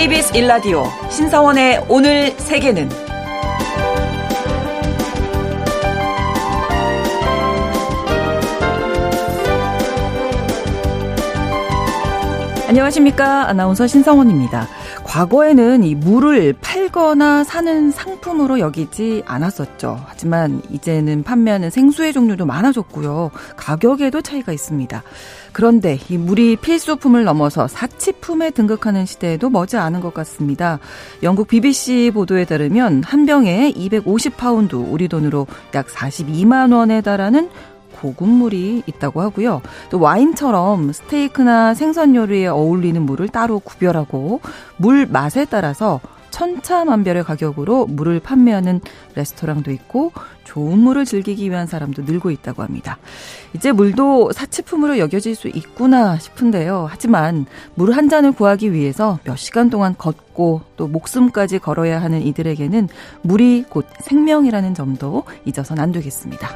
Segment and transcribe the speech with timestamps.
[0.00, 2.88] KBS 일라디오 신성원의 오늘 세계는
[12.66, 13.50] 안녕하십니까.
[13.50, 14.66] 아나운서 신성원입니다.
[15.10, 20.00] 과거에는 이 물을 팔거나 사는 상품으로 여기지 않았었죠.
[20.06, 23.32] 하지만 이제는 판매하는 생수의 종류도 많아졌고요.
[23.56, 25.02] 가격에도 차이가 있습니다.
[25.50, 30.78] 그런데 이 물이 필수품을 넘어서 사치품에 등극하는 시대에도 머지 않은 것 같습니다.
[31.24, 37.50] 영국 BBC 보도에 따르면 한 병에 250파운드, 우리 돈으로 약 42만 원에 달하는
[38.00, 39.60] 고급물이 있다고 하고요.
[39.90, 44.40] 또 와인처럼 스테이크나 생선 요리에 어울리는 물을 따로 구별하고
[44.76, 46.00] 물 맛에 따라서
[46.30, 48.80] 천차만별의 가격으로 물을 판매하는
[49.16, 50.12] 레스토랑도 있고
[50.44, 52.98] 좋은 물을 즐기기 위한 사람도 늘고 있다고 합니다.
[53.52, 56.86] 이제 물도 사치품으로 여겨질 수 있구나 싶은데요.
[56.88, 62.88] 하지만 물 한 잔을 구하기 위해서 몇 시간 동안 걷고 또 목숨까지 걸어야 하는 이들에게는
[63.22, 66.48] 물이 곧 생명이라는 점도 잊어서는 안 되겠습니다.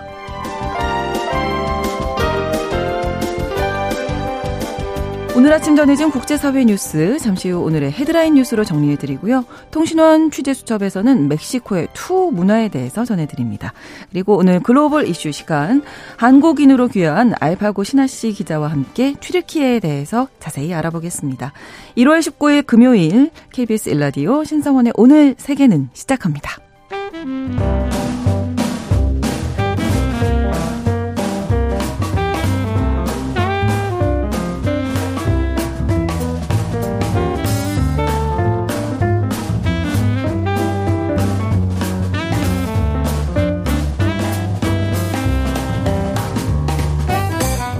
[5.36, 9.44] 오늘 아침 전해진 국제사회 뉴스 잠시 후 오늘의 헤드라인 뉴스로 정리해드리고요.
[9.72, 13.72] 통신원 취재수첩에서는 멕시코의 투우 문화에 대해서 전해드립니다.
[14.10, 15.82] 그리고 오늘 글로벌 이슈 시간
[16.18, 21.52] 한국인으로 귀한 알파고 신하 씨 기자와 함께 튀르키예에 대해서 자세히 알아보겠습니다.
[21.96, 26.58] 1월 19일 금요일 KBS 일라디오 신성원의 오늘 세계는 시작합니다.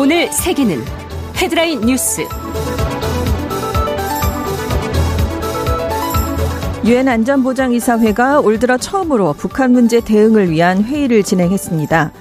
[0.00, 0.80] 오늘 세계는
[1.42, 2.20] 헤드라인 뉴스.
[6.86, 12.12] 유엔 안전보장이사회가 올 들어 처음으로 북한 문제 대응을 위한 회의를 진행했습니다.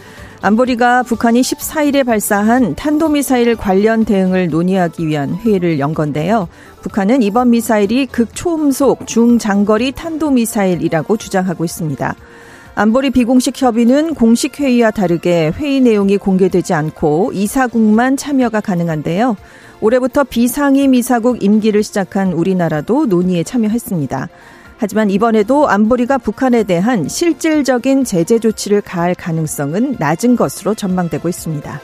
[0.42, 6.48] 안보리가 북한이 14일에 발사한 탄도미사일 관련 대응을 논의하기 위한 회의를 연 건데요.
[6.82, 12.16] 북한은 이번 미사일이 극초음속 중장거리 탄도미사일이라고 주장하고 있습니다.
[12.78, 19.36] 안보리 비공식 협의는 공식 회의와 다르게 회의 내용이 공개되지 않고 이사국만 참여가 가능한데요.
[19.82, 24.30] 올해부터 비상임 이사국 임기를 시작한 우리나라도 논의에 참여했습니다.
[24.78, 31.82] 하지만 이번에도 안보리가 북한에 대한 실질적인 제재 조치를 가할 가능성은 낮은 것으로 전망되고 있습니다.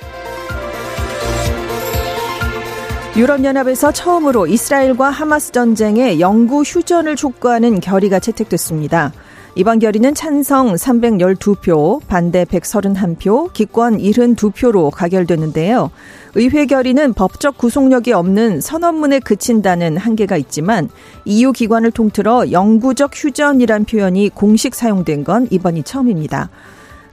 [3.17, 9.11] 유럽연합에서 처음으로 이스라엘과 하마스 전쟁의 영구 휴전을 촉구하는 결의가 채택됐습니다.
[9.55, 15.91] 이번 결의는 찬성 312표, 반대 131표, 기권 72표로 가결됐는데요.
[16.33, 20.89] 의회 결의는 법적 구속력이 없는 선언문에 그친다는 한계가 있지만
[21.25, 26.49] EU 기관을 통틀어 영구적 휴전이란 표현이 공식 사용된 건 이번이 처음입니다.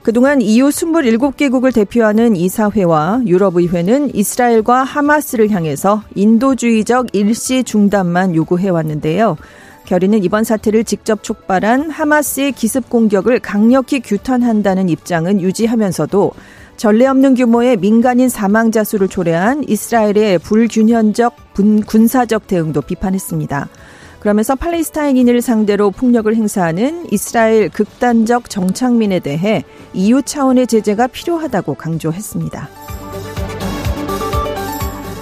[0.01, 9.37] 그동안 EU 27개국을 대표하는 이사회와 유럽의회는 이스라엘과 하마스를 향해서 인도주의적 일시 중단만 요구해왔는데요.
[9.85, 16.31] 결의는 이번 사태를 직접 촉발한 하마스의 기습 공격을 강력히 규탄한다는 입장은 유지하면서도
[16.77, 21.35] 전례 없는 규모의 민간인 사망자 수를 초래한 이스라엘의 불균형적
[21.85, 23.69] 군사적 대응도 비판했습니다.
[24.19, 29.63] 그러면서 팔레스타인인을 상대로 폭력을 행사하는 이스라엘 극단적 정착민에 대해
[29.93, 32.80] EU 차원의 제재가 필요하다고 강조했습니다.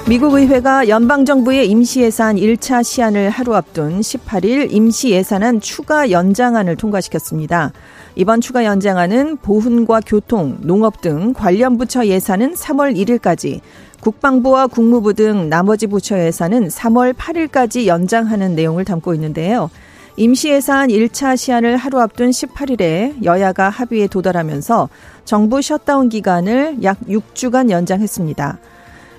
[0.10, 7.72] 미국 의회가 연방정부의 임시예산 1차 시한을 하루 앞둔 18일 임시예산안 추가 연장안을 통과시켰습니다.
[8.16, 13.60] 이번 추가 연장안은 보훈과 교통, 농업 등 관련 부처 예산은 3월 1일까지,
[14.02, 19.70] 국방부와 국무부 등 나머지 부처 예산은 3월 8일까지 연장하는 내용을 담고 있는데요.
[20.18, 24.90] 임시예산 1차 시한을 하루 앞둔 18일에 여야가 합의에 도달하면서
[25.24, 28.58] 정부 셧다운 기간을 약 6주간 연장했습니다.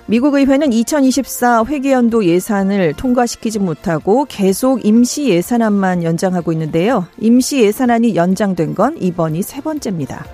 [0.07, 7.07] 미국 의회는 2024 회계연도 예산을 통과시키지 못하고 계속 임시 예산안만 연장하고 있는데요.
[7.19, 10.25] 임시 예산안이 연장된 건 이번이 세 번째입니다.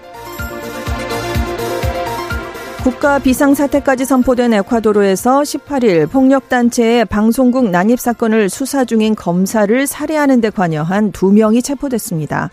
[2.84, 11.12] 국가 비상사태까지 선포된 에콰도르에서 18일 폭력단체의 방송국 난입 사건을 수사 중인 검사를 살해하는 데 관여한
[11.12, 12.50] 두 명이 체포됐습니다.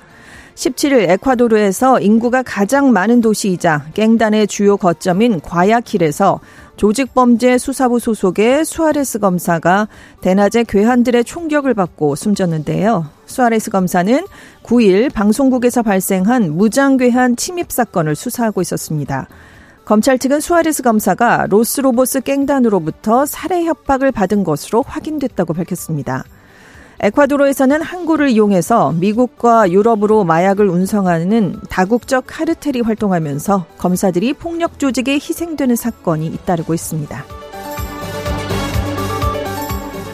[0.55, 6.41] 17일 에콰도르에서 인구가 가장 많은 도시이자 갱단의 주요 거점인 과야킬에서
[6.77, 9.89] 조직범죄 수사부 소속의 수아레스 검사가
[10.21, 13.06] 대낮에 괴한들의 총격을 받고 숨졌는데요.
[13.27, 14.25] 수아레스 검사는
[14.62, 19.29] 9일 방송국에서 발생한 무장괴한 침입 사건을 수사하고 있었습니다.
[19.85, 26.25] 검찰 측은 수아레스 검사가 로스로보스 깽단으로부터 살해 협박을 받은 것으로 확인됐다고 밝혔습니다.
[27.00, 36.26] 에콰도르에서는 항구를 이용해서 미국과 유럽으로 마약을 운송하는 다국적 카르텔이 활동하면서 검사들이 폭력 조직에 희생되는 사건이
[36.26, 37.25] 잇따르고 있습니다.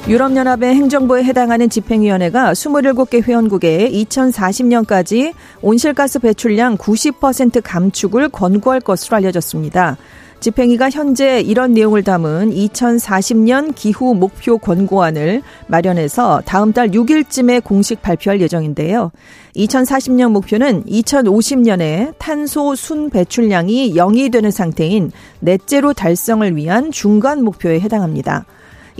[0.09, 9.97] 유럽연합의 행정부에 해당하는 집행위원회가 27개 회원국에 2040년까지 온실가스 배출량 90% 감축을 권고할 것으로 알려졌습니다.
[10.41, 18.41] 집행위가 현재 이런 내용을 담은 2040년 기후 목표 권고안을 마련해서 다음 달 6일쯤에 공식 발표할
[18.41, 19.13] 예정인데요.
[19.55, 28.47] 2040년 목표는 2050년에 탄소 순 배출량이 0이 되는 상태인 넷제로 달성을 위한 중간 목표에 해당합니다.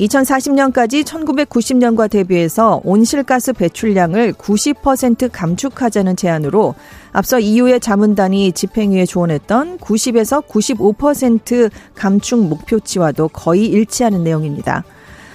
[0.01, 6.75] 2040년까지 1990년과 대비해서 온실가스 배출량을 90% 감축하자는 제안으로
[7.13, 14.85] 앞서 EU의 자문단이 집행위에 조언했던 90에서 95% 감축 목표치와도 거의 일치하는 내용입니다.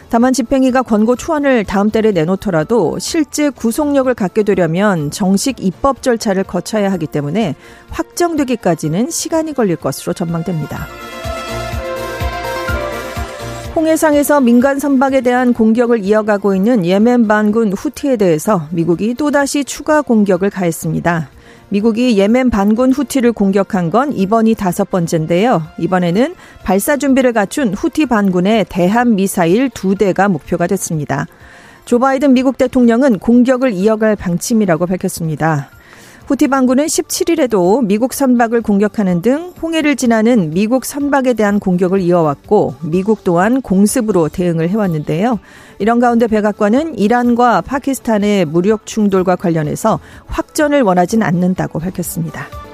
[0.10, 6.92] 다만 집행위가 권고 초안을 다음 달에 내놓더라도 실제 구속력을 갖게 되려면 정식 입법 절차를 거쳐야
[6.92, 7.56] 하기 때문에
[7.90, 10.88] 확정되기까지는 시간이 걸릴 것으로 전망됩니다.
[13.76, 20.50] 홍해상에서 민간 선박에 대한 공격을 이어가고 있는 예멘 반군 후티에 대해서 미국이 또다시 추가 공격을
[20.50, 21.28] 가했습니다.
[21.68, 25.62] 미국이 예멘 반군 후티를 공격한 건 이번이 다섯 번째인데요.
[25.78, 31.28] 이번에는 발사 준비를 갖춘 후티 반군의 대한 미사일 두 대가 목표가 됐습니다.
[31.84, 35.70] 조 바이든 미국 대통령은 공격을 이어갈 방침이라고 밝혔습니다.
[36.28, 43.24] 후티 반군은 17일에도 미국 선박을 공격하는 등 홍해를 지나는 미국 선박에 대한 공격을 이어왔고 미국
[43.24, 45.40] 또한 공습으로 대응을 해왔는데요.
[45.78, 52.65] 이런 가운데 백악관은 이란과 파키스탄의 무력 충돌과 관련해서 확전을 원하진 않는다고 밝혔습니다.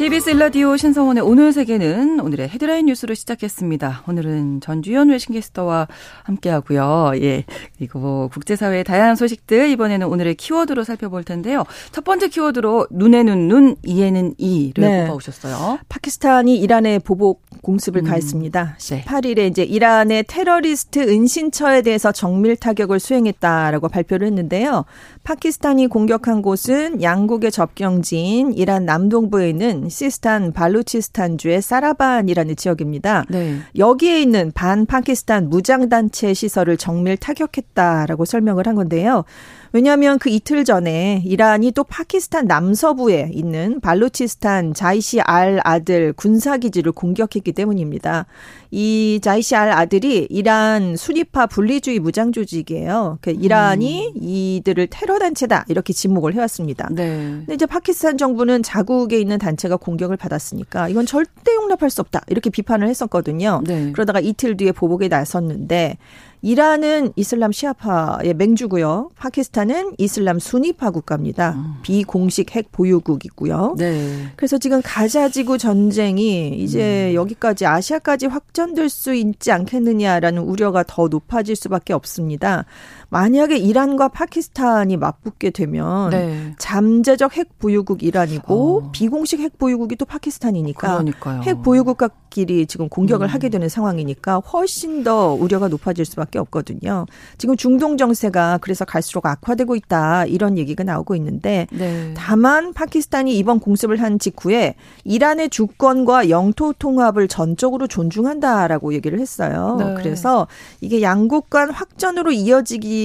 [0.00, 4.04] KBS 일라디오 신성원의 오늘 세계는 오늘의 헤드라인 뉴스로 시작했습니다.
[4.08, 5.88] 오늘은 전주현 외신캐스터와
[6.22, 7.12] 함께하고요.
[7.16, 7.44] 예,
[7.76, 11.64] 그리고 국제사회의 다양한 소식들 이번에는 오늘의 키워드로 살펴볼 텐데요.
[11.92, 15.02] 첫 번째 키워드로 눈에는 눈, 이에는 이를 네.
[15.02, 15.80] 뽑아오셨어요.
[15.90, 18.06] 파키스탄이 이란에 보복 공습을 음.
[18.06, 18.76] 가했습니다.
[18.78, 24.84] 18일에 이제 이란의 테러리스트 은신처에 대해서 정밀 타격을 수행했다라고 발표를 했는데요.
[25.24, 33.26] 파키스탄이 공격한 곳은 양국의 접경지인 이란 남동부에 있는 시스탄 발루치스탄주의 사라반이라는 지역입니다.
[33.28, 33.58] 네.
[33.76, 39.24] 여기에 있는 반 파키스탄 무장단체 시설을 정밀 타격했다라고 설명을 한 건데요.
[39.72, 47.52] 왜냐하면 그 이틀 전에 이란이 또 파키스탄 남서부에 있는 발루치스탄 자이시 알 아들 군사기지를 공격했기
[47.52, 48.26] 때문입니다.
[48.72, 53.18] 이 자이시 알 아들이 이란 수니파 분리주의 무장 조직이에요.
[53.20, 54.22] 그 이란이 음.
[54.22, 56.88] 이들을 테러 단체다 이렇게 지목을 해왔습니다.
[56.90, 57.06] 네.
[57.06, 62.50] 근데 이제 파키스탄 정부는 자국에 있는 단체가 공격을 받았으니까 이건 절대 용납할 수 없다 이렇게
[62.50, 63.62] 비판을 했었거든요.
[63.66, 63.92] 네.
[63.92, 65.98] 그러다가 이틀 뒤에 보복에 나섰는데
[66.42, 69.10] 이란은 이슬람 시아파의 맹주고요.
[69.16, 71.52] 파키스탄은 이슬람 수니파 국가입니다.
[71.52, 71.74] 음.
[71.82, 73.74] 비공식 핵 보유국이고요.
[73.78, 74.28] 네.
[74.36, 77.14] 그래서 지금 가자지구 전쟁이 이제 음.
[77.14, 82.64] 여기까지 아시아까지 확전될 수 있지 않겠느냐라는 우려가 더 높아질 수밖에 없습니다.
[83.10, 86.54] 만약에 이란과 파키스탄이 맞붙게 되면 네.
[86.58, 88.90] 잠재적 핵 보유국 이란이고 어.
[88.92, 91.42] 비공식 핵 보유국이 또 파키스탄이니까 그러니까요.
[91.42, 93.28] 핵 보유국끼리 지금 공격을 음.
[93.28, 97.06] 하게 되는 상황이니까 훨씬 더 우려가 높아질 수밖에 없거든요.
[97.36, 102.14] 지금 중동 정세가 그래서 갈수록 악화되고 있다 이런 얘기가 나오고 있는데 네.
[102.16, 109.76] 다만 파키스탄이 이번 공습을 한 직후에 이란의 주권과 영토 통합을 전적으로 존중한다라고 얘기를 했어요.
[109.80, 109.94] 네.
[109.94, 110.46] 그래서
[110.80, 112.99] 이게 양국 간 확전으로 이어지기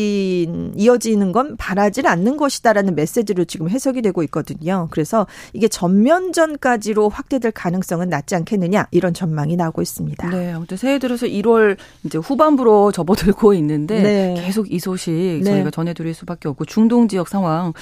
[0.75, 4.87] 이어지는 건 바라질 않는 것이다라는 메시지로 지금 해석이 되고 있거든요.
[4.91, 10.29] 그래서 이게 전면전까지로 확대될 가능성은 낮지 않겠느냐 이런 전망이 나오고 있습니다.
[10.29, 14.41] 네, 아무튼 새해 들어서 1월 이제 후반부로 접어 접어들고 있는데 네.
[14.45, 15.43] 계속 이 소식 네.
[15.43, 17.73] 저희가 전해드릴 수밖에 없고 중동 지역 상황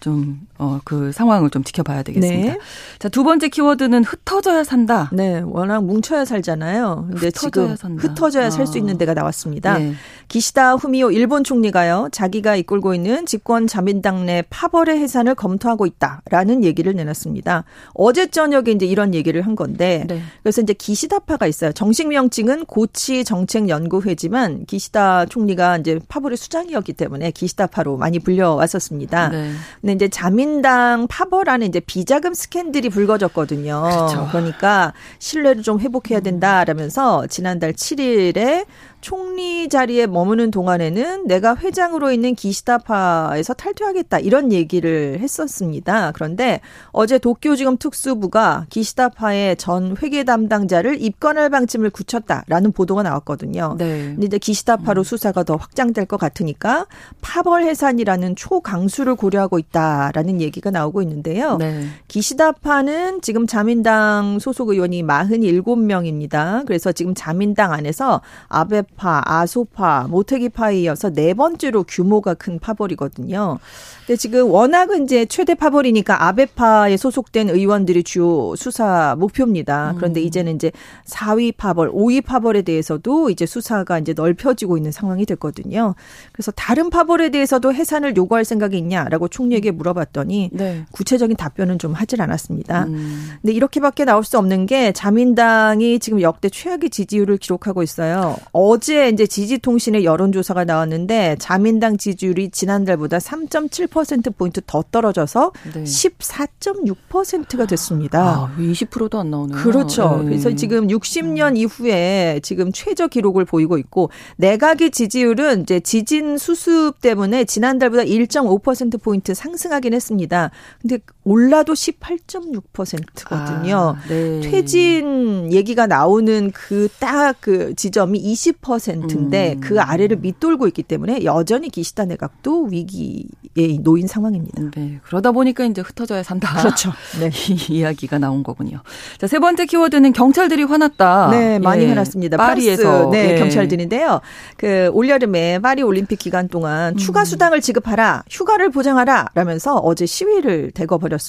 [0.00, 2.52] 좀 어 그 상황을 좀 지켜봐야 되겠습니다.
[2.52, 2.58] 네.
[2.98, 5.08] 자두 번째 키워드는 흩어져야 산다.
[5.12, 7.06] 네, 워낙 뭉쳐야 살잖아요.
[7.08, 8.02] 근데 흩어져야 지금 산다.
[8.02, 8.50] 흩어져야 아.
[8.50, 9.78] 살수 있는 데가 나왔습니다.
[9.78, 9.94] 네.
[10.28, 16.64] 기시다 후미오 일본 총 리가요 자기가 이끌고 있는 집권 자민당 내 파벌의 해산을 검토하고 있다라는
[16.64, 17.64] 얘기를 내놨습니다.
[17.94, 20.22] 어제 저녁에 이제 이런 얘기를 한 건데 네.
[20.42, 21.72] 그래서 이제 기시다파가 있어요.
[21.72, 29.28] 정식 명칭은 고치 정책연구회지만 기시다 총리가 이제 파벌의 수장이었기 때문에 기시다파로 많이 불려왔었습니다.
[29.28, 29.52] 네.
[29.80, 33.82] 근데 이제 자민당 파벌 안에 이제 비자금 스캔들이 불거졌거든요.
[33.82, 34.28] 그렇죠.
[34.30, 38.66] 그러니까 신뢰를 좀 회복해야 된다라면서 지난달 7일에
[39.00, 46.12] 총리 자리에 머무는 동안에는 내가 회장으로 있는 기시다파에서 탈퇴하겠다 이런 얘기를 했었습니다.
[46.12, 46.60] 그런데
[46.92, 53.76] 어제 도쿄지검 특수부가 기시다파의 전 회계 담당자를 입건할 방침을 굳혔다라는 보도가 나왔거든요.
[53.78, 54.12] 네.
[54.14, 55.04] 근데 이제 기시다파로 음.
[55.04, 56.86] 수사가 더 확장될 것 같으니까
[57.20, 61.56] 파벌 해산이라는 초강수를 고려하고 있다라는 얘기가 나오고 있는데요.
[61.56, 61.86] 네.
[62.08, 66.66] 기시다파는 지금 자민당 소속 의원이 47명입니다.
[66.66, 73.58] 그래서 지금 자민당 안에서 아베 아베파, 아소파, 모테기파에 이어서 네 번째로 규모가 큰 파벌이거든요.
[74.06, 79.94] 근데 지금 워낙은 이제 최대 파벌이니까 아베파에 소속된 의원들이 주요 수사 목표입니다.
[79.96, 80.26] 그런데 음.
[80.26, 80.70] 이제는 이제
[81.06, 85.94] 4위 파벌, 5위 파벌에 대해서도 이제 수사가 이제 넓혀지고 있는 상황이 됐거든요.
[86.32, 90.84] 그래서 다른 파벌에 대해서도 해산을 요구할 생각이 있냐라고 총리에게 물어봤더니 네.
[90.92, 92.84] 구체적인 답변은 좀 하질 않았습니다.
[92.84, 93.30] 음.
[93.40, 98.36] 근데 이렇게밖에 나올 수 없는 게 자민당이 지금 역대 최악의 지지율을 기록하고 있어요.
[98.52, 105.84] 어제 이제 지지통신의 여론조사가 나왔는데 자민당 지지율이 지난달보다 3.7% 포인트 더 떨어져서 네.
[105.84, 108.20] 14.6%가 됐습니다.
[108.20, 109.58] 아, 20%도 안 나오네요.
[109.58, 110.18] 그렇죠.
[110.18, 110.24] 네.
[110.30, 111.56] 그래서 지금 60년 음.
[111.56, 119.34] 이후에 지금 최저 기록을 보이고 있고 내각의 지지율은 이제 지진 수습 때문에 지난달보다 1.5% 포인트
[119.34, 120.50] 상승하긴 했습니다.
[120.80, 120.98] 근데
[121.30, 123.94] 올라도 18.6%거든요.
[123.96, 124.40] 아, 네.
[124.40, 129.60] 퇴진 얘기가 나오는 그 딱그 그 지점이 20%인데 음.
[129.60, 134.70] 그 아래를 밑돌고 있기 때문에 여전히 기시다 내각도 위기에 놓인 상황입니다.
[134.74, 134.98] 네.
[135.04, 136.60] 그러다 보니까 이제 흩어져야 산다.
[136.60, 136.90] 그렇죠.
[137.20, 137.30] 네.
[137.48, 138.80] 이 이야기가 나온 거군요.
[139.18, 141.28] 자, 세 번째 키워드는 경찰들이 화났다.
[141.30, 141.90] 네, 많이 예.
[141.90, 142.38] 화났습니다.
[142.38, 143.38] 파리에서 네, 예.
[143.38, 144.20] 경찰들인데요.
[144.56, 146.96] 그 올여름에 파리 올림픽 기간 동안 음.
[146.96, 151.19] 추가 수당을 지급하라, 휴가를 보장하라 라면서 어제 시위를 대거 벌였습니다.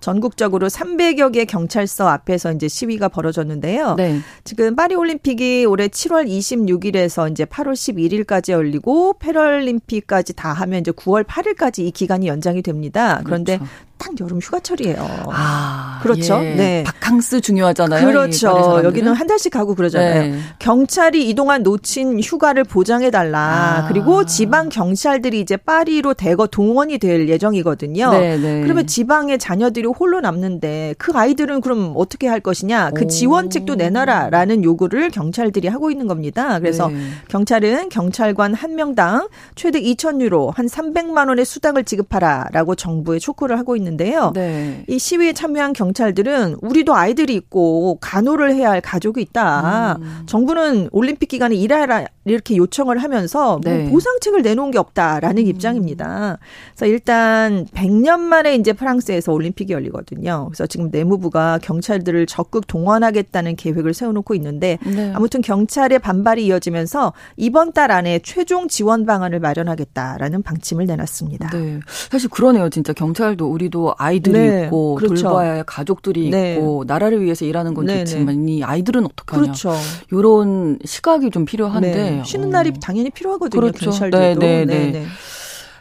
[0.00, 3.94] 전국적으로 300여 개 경찰서 앞에서 이제 시위가 벌어졌는데요.
[3.96, 4.20] 네.
[4.44, 11.24] 지금 파리 올림픽이 올해 7월 26일에서 이제 8월 11일까지 열리고 패럴림픽까지 다 하면 이제 9월
[11.24, 13.20] 8일까지 이 기간이 연장이 됩니다.
[13.24, 13.72] 그런데 그렇죠.
[13.98, 14.96] 딱 여름 휴가철이에요.
[15.32, 16.40] 아, 그렇죠.
[16.42, 16.54] 예.
[16.54, 16.84] 네.
[16.84, 18.06] 바캉스 중요하잖아요.
[18.06, 18.80] 그렇죠.
[18.84, 20.22] 여기는 한 달씩 가고 그러잖아요.
[20.22, 20.38] 네.
[20.58, 23.38] 경찰이 이동안 놓친 휴가를 보장해 달라.
[23.84, 23.88] 아.
[23.88, 28.10] 그리고 지방 경찰들이 이제 파리로 대거 동원이 될 예정이거든요.
[28.12, 28.62] 네, 네.
[28.62, 32.90] 그러면 지방의 자녀들이 홀로 남는데 그 아이들은 그럼 어떻게 할 것이냐?
[32.90, 36.58] 그 지원책도 내놔라라는 요구를 경찰들이 하고 있는 겁니다.
[36.60, 36.98] 그래서 네.
[37.28, 43.76] 경찰은 경찰관 한 명당 최대 2천 유로 한 300만 원의 수당을 지급하라라고 정부에 촉구를 하고
[43.76, 44.32] 있는 있는데요.
[44.34, 44.84] 네.
[44.86, 49.98] 이 시위에 참여한 경 찰들은 우리도 아이들이 있고 간호를 해야 할 가족이 있다.
[50.00, 50.22] 음.
[50.26, 53.84] 정부는 올림픽 기간에 일하라 이렇게 요청을 하면서 뭐 네.
[53.84, 55.46] 뭐 보상책을 내놓은 게 없다라는 음.
[55.48, 56.38] 입장입니다.
[56.74, 60.46] 그래서 일단 100년 만에 이제 프랑스에서 올림픽이 열리거든요.
[60.48, 65.12] 그래서 지금 내무부가 경찰들을 적극 동원하겠다는 계획을 세워놓고 있는데 네.
[65.14, 71.50] 아무튼 경찰의 반발이 이어지면서 이번 달 안에 최종 지원 방안을 마련하겠다라는 방침을 내놨습니다.
[71.50, 71.80] 네.
[72.10, 72.68] 사실 그러네요.
[72.68, 75.28] 진짜 경찰도 우리도 또 아이들이 네, 있고 그렇죠.
[75.28, 76.54] 돌봐야 할 가족들이 네.
[76.54, 78.52] 있고 나라를 위해서 일하는 건 네, 좋지만 네.
[78.52, 79.42] 이 아이들은 어떡하냐.
[79.42, 79.76] 그렇죠.
[80.10, 82.22] 이런 시각이 좀 필요한데 네.
[82.24, 83.60] 쉬는 날이 당연히 필요하거든요.
[83.60, 83.90] 그렇죠.
[83.90, 84.40] 경찰들도.
[84.40, 85.06] 네, 네, 네.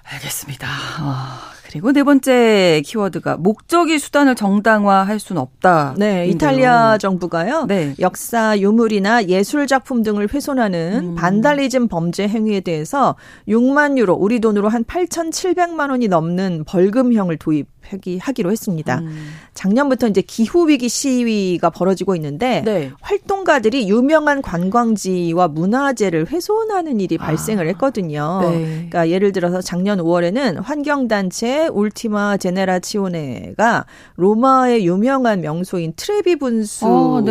[0.03, 0.67] 알겠습니다.
[0.99, 1.56] 아.
[1.69, 5.95] 그리고 네 번째 키워드가 목적이 수단을 정당화할 수는 없다.
[5.97, 6.29] 네, 인데요.
[6.29, 7.65] 이탈리아 정부가요.
[7.67, 7.93] 네.
[7.99, 11.15] 역사 유물이나 예술 작품 등을 훼손하는 음.
[11.15, 13.15] 반달리즘 범죄 행위에 대해서
[13.49, 17.67] 6만 유로, 우리 돈으로 한 8,700만 원이 넘는 벌금형을 도입
[18.19, 18.99] 하기로 했습니다.
[18.99, 19.29] 음.
[19.53, 22.91] 작년부터 이제 기후 위기 시위가 벌어지고 있는데 네.
[23.01, 27.25] 활동가들이 유명한 관광지와 문화재를 훼손하는 일이 아.
[27.25, 28.39] 발생을 했거든요.
[28.41, 28.65] 네.
[28.65, 33.85] 그러니까 예를 들어서 작년 5월에는 환경 단체 울티마 제네라치오네가
[34.15, 37.21] 로마의 유명한 명소인 트레비 분수의 어,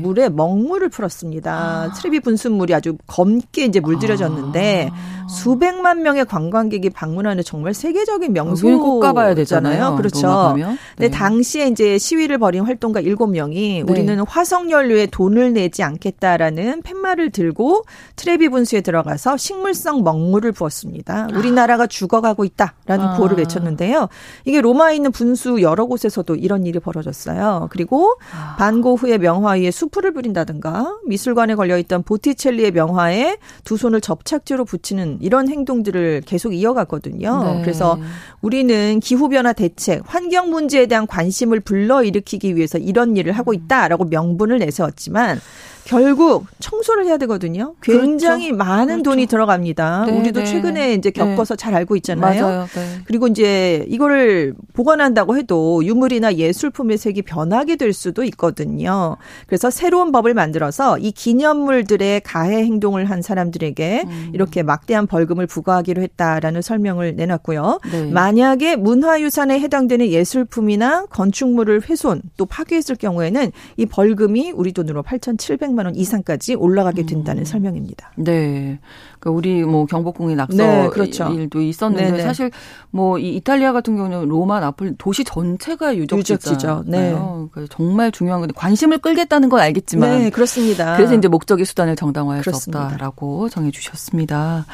[0.00, 1.52] 물에 먹물을 풀었습니다.
[1.52, 1.92] 아.
[1.92, 5.19] 트레비 분수물이 아주 검게 이제 물들여졌는데 아.
[5.30, 9.96] 수백만 명의 관광객이 방문하는 정말 세계적인 명소 꼭 가봐야 되잖아요.
[9.96, 10.54] 그렇죠.
[10.56, 10.64] 네.
[10.96, 13.80] 근데 당시에 이제 시위를 벌인 활동가 7명이 네.
[13.82, 17.84] 우리는 화석 연료에 돈을 내지 않겠다라는 팻말을 들고
[18.16, 21.28] 트레비 분수에 들어가서 식물성 먹물을 부었습니다.
[21.34, 23.16] 우리나라가 죽어가고 있다라는 아.
[23.16, 24.08] 구호를 외쳤는데요.
[24.44, 27.68] 이게 로마에 있는 분수 여러 곳에서도 이런 일이 벌어졌어요.
[27.70, 28.56] 그리고 아.
[28.58, 35.48] 반고흐의 명화 위에 수풀을 부린다든가 미술관에 걸려 있던 보티첼리의 명화에 두 손을 접착제로 붙이는 이런
[35.48, 37.54] 행동들을 계속 이어갔거든요.
[37.56, 37.62] 네.
[37.62, 37.98] 그래서
[38.40, 45.40] 우리는 기후변화 대책, 환경 문제에 대한 관심을 불러일으키기 위해서 이런 일을 하고 있다라고 명분을 내세웠지만
[45.84, 47.74] 결국 청소를 해야 되거든요.
[47.82, 48.56] 굉장히 그렇죠.
[48.56, 49.10] 많은 그렇죠.
[49.10, 50.04] 돈이 들어갑니다.
[50.06, 50.46] 네, 우리도 네.
[50.46, 51.20] 최근에 이제 네.
[51.20, 51.62] 겪어서 네.
[51.62, 52.42] 잘 알고 있잖아요.
[52.42, 52.66] 맞아요.
[52.74, 53.00] 네.
[53.04, 59.16] 그리고 이제 이거를 보관한다고 해도 유물이나 예술품의 색이 변하게 될 수도 있거든요.
[59.46, 64.30] 그래서 새로운 법을 만들어서 이 기념물들의 가해 행동을 한 사람들에게 음.
[64.32, 67.80] 이렇게 막대한 벌금을 부과하기로 했다라는 설명을 내놨고요.
[67.90, 68.10] 네.
[68.10, 75.84] 만약에 문화유산에 해당되는 예술품이나 건축물을 훼손 또 파괴했을 경우에는 이 벌금이 우리 돈으로 8,700만 300만
[75.84, 77.44] 원 이상까지 올라가게 된다는 음.
[77.44, 78.12] 설명입니다.
[78.16, 78.78] 네.
[79.18, 81.28] 그러니까 우리 뭐 경복궁의 낙서 네, 그렇죠.
[81.28, 82.22] 일도 있었는데 네네.
[82.22, 82.50] 사실
[82.90, 86.84] 뭐 이 이탈리아 같은 경우는 로마, 나폴리 도시 전체가 유적지죠.
[86.86, 87.12] 네.
[87.12, 90.96] 그러니까 정말 중요한 건데 관심을 끌겠다는 건 알겠지만 네, 그렇습니다.
[90.96, 92.80] 그래서 이제 목적의 수단을 정당화할 그렇습니다.
[92.80, 94.64] 수 없다라고 정해 주셨습니다.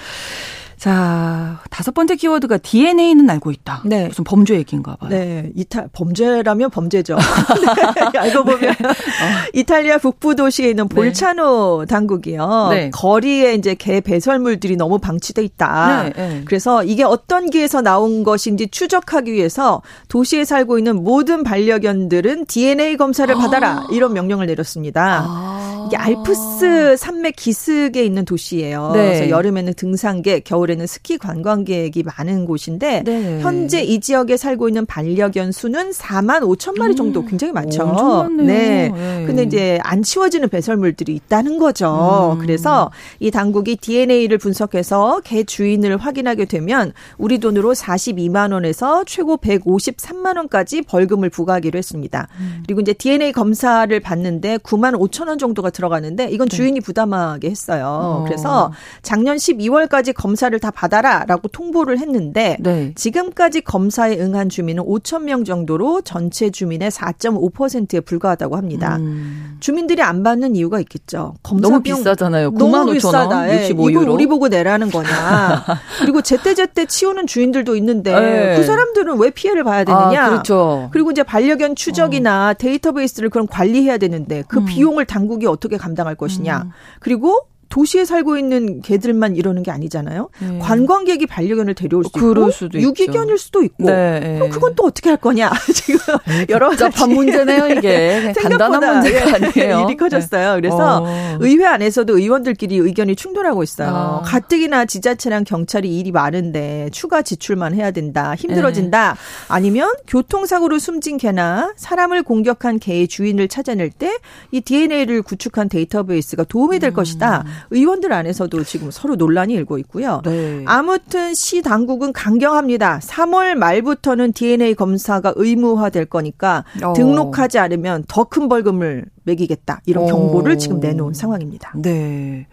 [0.79, 3.83] 자, 다섯 번째 키워드가 DNA는 알고 있다.
[3.87, 4.09] 네.
[4.09, 5.09] 무슨 범죄 얘기인가 봐요.
[5.09, 5.51] 네.
[5.55, 7.17] 이탈, 범죄라면 범죄죠.
[8.13, 8.19] 네.
[8.19, 8.71] 알고 보면.
[8.85, 9.49] 어.
[9.55, 10.95] 이탈리아 북부 도시에 있는 네.
[10.95, 11.87] 볼차노 네.
[11.87, 12.69] 당국이요.
[12.71, 12.91] 네.
[12.91, 16.03] 거리에 이제 개 배설물들이 너무 방치돼 있다.
[16.03, 16.43] 네, 네.
[16.45, 23.35] 그래서 이게 어떤 개에서 나온 것인지 추적하기 위해서 도시에 살고 있는 모든 반려견들은 DNA 검사를
[23.35, 23.39] 아.
[23.39, 23.87] 받아라.
[23.93, 25.25] 이런 명령을 내렸습니다.
[25.27, 25.85] 아.
[25.87, 28.91] 이게 알프스 산맥 기슭에 있는 도시예요.
[28.93, 33.41] 그래서 여름에는 등산객, 겨울 겨울에는 스키 관광객이 많은 곳인데 네.
[33.41, 37.27] 현재 이 지역에 살고 있는 반려견 수는 4만 5천 마리 정도 음.
[37.29, 38.29] 굉장히 많죠.
[38.37, 38.89] 네.
[38.89, 39.25] 네.
[39.27, 42.37] 근데 이제 안 치워지는 배설물들이 있다는 거죠.
[42.37, 42.39] 음.
[42.41, 50.37] 그래서 이 당국이 DNA를 분석해서 개 주인을 확인하게 되면 우리 돈으로 42만 원에서 최고 153만
[50.37, 52.29] 원까지 벌금을 부과하기로 했습니다.
[52.39, 52.63] 음.
[52.67, 56.57] 그리고 이제 DNA 검사를 받는데 9만 5천 원 정도가 들어가는데 이건 네.
[56.57, 57.87] 주인이 부담하게 했어요.
[57.87, 58.25] 어.
[58.25, 62.93] 그래서 작년 12월까지 검사를 검사를 다 받아라라고 통보를 했는데 네.
[62.95, 68.97] 지금까지 검사에 응한 주민은 5천 명 정도로 전체 주민의 4.5%에 불과하다고 합니다.
[68.97, 69.57] 음.
[69.61, 71.35] 주민들이 안 받는 이유가 있겠죠.
[71.43, 72.53] 검사 너무 비싸잖아요.
[72.53, 73.91] 9만 너무 5천 원, 65유로.
[73.91, 75.65] 이걸 우리 보고 내라는 거냐.
[76.01, 78.57] 그리고 제때제때 치우는 주인들도 있는데 네.
[78.57, 80.25] 그 사람들은 왜 피해를 봐야 되느냐.
[80.25, 80.89] 아, 그렇죠.
[80.93, 82.55] 그리고 이제 반려견 추적이나 어.
[82.55, 84.65] 데이터베이스를 그럼 관리해야 되는데 그 음.
[84.65, 86.63] 비용을 당국이 어떻게 감당할 것이냐.
[86.65, 86.71] 음.
[87.01, 90.29] 그리고 도시에 살고 있는 개들만 이러는 게 아니잖아요.
[90.41, 90.59] 네.
[90.59, 94.37] 관광객이 반려견을 데려올 수도 그럴 있고 수도 유기견일 수도 있고 네.
[94.39, 99.85] 그럼 그건 또 어떻게 할 거냐 지금 네, 여러 가지 문제네요 이게 간단한 문제가 아니에요.
[99.87, 100.55] 일이 커졌어요.
[100.55, 100.61] 네.
[100.61, 101.39] 그래서 어.
[101.41, 103.89] 의회 안에서도 의원들끼리 의견이 충돌하고 있어요.
[103.89, 104.23] 아.
[104.25, 109.19] 가뜩이나 지자체랑 경찰이 일이 많은데 추가 지출만 해야 된다 힘들어진다 네.
[109.49, 114.17] 아니면 교통사고로 숨진 개나 사람을 공격한 개의 주인을 찾아낼 때
[114.51, 116.95] 이 DNA를 구축한 데이터베이스가 도움이 될 음.
[116.95, 117.45] 것이다.
[117.71, 120.21] 의원들 안에서도 지금 서로 논란이 일고 있고요.
[120.25, 120.63] 네.
[120.67, 123.01] 아무튼 시 당국은 강경합니다.
[123.01, 126.93] 3월 말부터는 DNA 검사가 의무화될 거니까 어.
[126.93, 130.07] 등록하지 않으면 더 큰 벌금을 매기겠다 이런 어.
[130.07, 131.73] 경고를 지금 내놓은 상황입니다.
[131.75, 132.47] 네.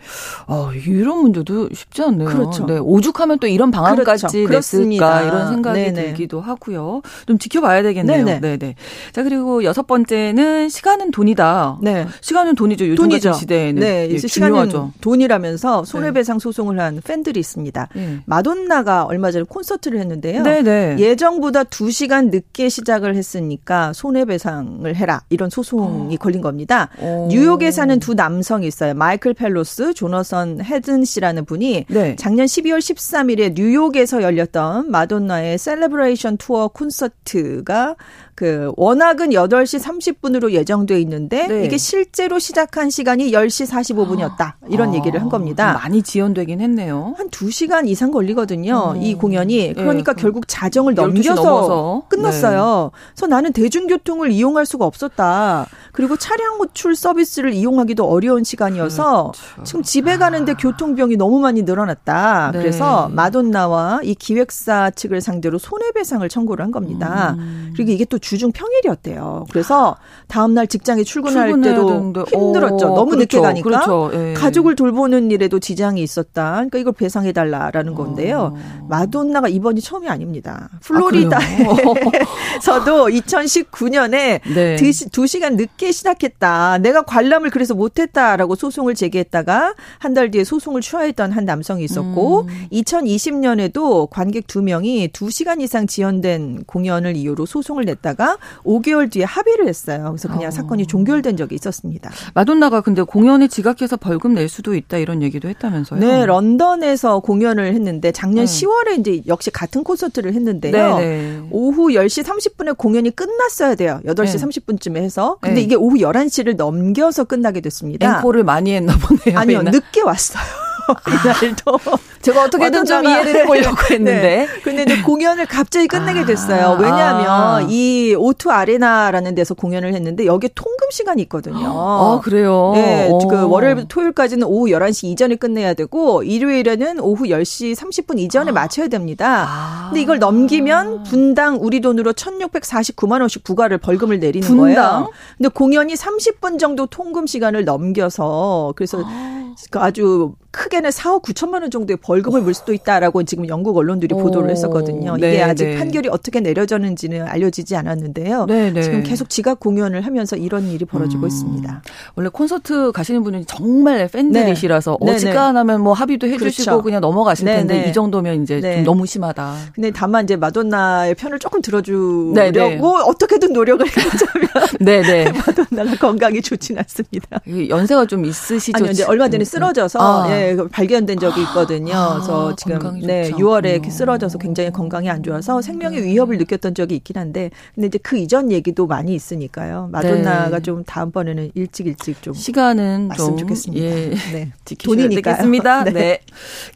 [0.48, 2.28] 어, 이런 문제도 쉽지 않네요.
[2.28, 2.66] 그렇죠.
[2.66, 2.78] 네.
[2.80, 4.50] 오죽하면 또 이런 방안까지 그렇죠.
[4.50, 5.94] 냈을까 이런 생각이 네네.
[5.94, 7.02] 들기도 하고요.
[7.28, 8.26] 좀 지켜봐야 되겠네요.
[8.26, 8.40] 네네.
[8.40, 8.76] 네네.
[9.12, 11.80] 자 그리고 여섯 번째는 시간은 돈이다.
[11.82, 12.08] 네.
[12.22, 12.86] 시간은 돈이죠.
[12.88, 13.30] 요즘 돈이죠.
[13.30, 14.10] 같은 시대에는 네.
[14.12, 14.92] 예, 중요하죠.
[15.02, 16.44] 돈이라면서 손해배상 네.
[16.44, 17.90] 소송을 한 팬들이 있습니다.
[17.96, 18.20] 네.
[18.26, 20.44] 마돈나가 얼마 전에 콘서트를 했는데요.
[20.44, 20.98] 네네.
[21.00, 26.18] 예정보다 2 시간 늦게 시작을 했으니까 손해배상을 해라 이런 소송이 어.
[26.18, 26.63] 걸린 겁니다.
[26.64, 26.90] 겁니다.
[27.00, 27.28] 오.
[27.30, 28.94] 뉴욕에 사는 두 남성이 있어요.
[28.94, 32.16] 마이클 펠로스, 조너선 헤든 씨라는 분이 네.
[32.18, 37.96] 작년 12월 13일에 뉴욕에서 열렸던 마돈나의 Celebration 투어 콘서트가
[38.36, 41.66] 그 워낙은 8시 30분으로 예정돼 있는데 네.
[41.66, 44.54] 이게 실제로 시작한 시간이 10시 45분이었다.
[44.70, 45.74] 이런 아, 얘기를 한 겁니다.
[45.74, 47.14] 많이 지연되긴 했네요.
[47.18, 48.94] 한 2시간 이상 걸리거든요.
[48.96, 49.02] 음.
[49.02, 49.74] 이 공연이.
[49.74, 50.22] 그러니까 네.
[50.22, 52.92] 결국 자정을 넘겨서 끝났어요.
[52.92, 53.00] 네.
[53.14, 55.68] 그래서 나는 대중교통을 이용할 수가 없었다.
[55.92, 59.64] 그리고 차량 호출 서비스를 이용하기도 어려운 시간이어서 그렇죠.
[59.64, 62.52] 지금 집에 가는데 교통병이 너무 많이 늘어났다.
[62.52, 62.60] 네.
[62.60, 67.36] 그래서 마돈나와 이 기획사 측을 상대로 손해배상을 청구를 한 겁니다.
[67.38, 67.72] 음.
[67.76, 69.46] 그리고 이게 또 주중 평일이었대요.
[69.52, 72.22] 그래서 다음 날 직장에 출근할 때도 되는데.
[72.32, 72.88] 힘들었죠.
[72.88, 73.20] 어, 너무 그렇죠.
[73.20, 74.10] 늦게 가니까 그렇죠.
[74.14, 74.34] 예.
[74.34, 76.54] 가족을 돌보는 일에도 지장이 있었다.
[76.56, 78.54] 그러니까 이걸 배상해 달라라는 건데요.
[78.56, 78.86] 어.
[78.90, 80.70] 마돈나가 이번이 처음이 아닙니다.
[80.82, 84.76] 플로리다에서도 아, 2019년에 네.
[84.78, 86.78] 2시간 늦게 시작했다.
[86.80, 92.48] 내가 관람을 그래서 못했다라고 소송을 제기했다가 한 달 뒤에 소송을 취하했던 한 남성이 있었고 음.
[92.72, 100.06] 2020년에도 관객 2명이 2시간 이상 지연된 공연을 이유로 소송을 냈다 가 5개월 뒤에 합의를 했어요.
[100.10, 100.52] 그래서 그냥 어.
[100.52, 102.12] 사건이 종결된 적이 있었습니다.
[102.34, 106.00] 마돈나가 근데 공연에 지각해서 벌금 낼 수도 있다 이런 얘기도 했다면서요?
[106.00, 108.52] 네, 런던에서 공연을 했는데 작년 네.
[108.52, 110.72] 10월에 이제 역시 같은 콘서트를 했는데요.
[110.72, 110.98] 네네.
[110.98, 111.48] 네.
[111.52, 114.00] 오후 10시 30분에 공연이 끝났어야 돼요.
[114.06, 114.46] 8시 네.
[114.46, 115.38] 30분쯤에 해서.
[115.42, 115.62] 근데 네.
[115.62, 118.18] 이게 오후 11시를 넘겨서 끝나게 됐습니다.
[118.18, 119.40] 앵콜을 많이 했나 보네요.
[119.40, 120.44] 아니요, 늦게 왔어요.
[121.42, 121.80] 이날도.
[122.24, 123.94] 제가 어떻게든 좀 이해를 해보려고 네.
[123.96, 124.22] 했는데.
[124.22, 124.48] 네.
[124.64, 126.26] 근데 이제 공연을 갑자기 끝내게 아.
[126.26, 126.78] 됐어요.
[126.80, 127.68] 왜냐하면 아.
[127.70, 131.66] 이 오투 아레나라는 데서 공연을 했는데 여기에 통금 시간이 있거든요.
[131.66, 132.72] 아, 그래요?
[132.76, 133.10] 네.
[133.12, 133.18] 오.
[133.28, 138.54] 그 월요일부터 토요일까지는 오후 11시 이전에 끝내야 되고 일요일에는 오후 10시 30분 이전에 아.
[138.54, 139.46] 마쳐야 됩니다.
[139.48, 139.86] 아.
[139.90, 144.66] 근데 이걸 넘기면 분당 우리 돈으로 1,649만 원씩 부과를 벌금을 내리는 분당?
[144.66, 145.10] 거예요.
[145.38, 149.54] 근데 공연이 30분 정도 통금 시간을 넘겨서 그래서 아.
[149.70, 154.16] 그 아주 크게는 4억 9천만 원 정도의 벌 금을 물 수도 있다라고 지금 영국 언론들이
[154.16, 155.16] 보도를 했었거든요.
[155.18, 155.78] 이게 네, 아직 네.
[155.78, 158.46] 판결이 어떻게 내려졌는지는 알려지지 않았는데요.
[158.46, 158.82] 네, 네.
[158.82, 161.28] 지금 계속 지각 공연을 하면서 이런 일이 벌어지고 음.
[161.28, 161.82] 있습니다.
[162.16, 165.14] 원래 콘서트 가시는 분은 정말 팬들이시라서 네.
[165.14, 166.84] 어지간하면 뭐 합의도 해주시고 그렇죠.
[166.84, 169.56] 그냥 넘어가실 텐데 이 정도면 이제 좀 너무 심하다.
[169.74, 174.50] 근데 다만 이제 마돈나의 편을 조금 들어주려고 어떻게든 노력을 해보자면
[174.80, 177.40] 네네 마돈나가 건강이 좋지는 않습니다.
[177.70, 178.78] 연세가 좀 있으시죠?
[178.78, 180.32] 아니 이제 얼마 전에 쓰러져서 아.
[180.32, 181.94] 예, 네, 발견된 적이 있거든요.
[181.96, 186.08] 아, 그래서 지금 네, 6월에 이렇게 쓰러져서 굉장히 건강이 안 좋아서 생명의 네.
[186.08, 189.90] 위협을 느꼈던 적이 있긴 한데 근데 이제 그 이전 얘기도 많이 있으니까요.
[189.92, 190.62] 마돈나가 네.
[190.62, 193.86] 좀 다음번에는 일찍 일찍 좀 시간은 좀 좋겠습니다.
[193.86, 194.10] 예.
[194.32, 194.52] 네.
[194.84, 195.92] 돈이니까습니다 네.
[195.92, 196.20] 네.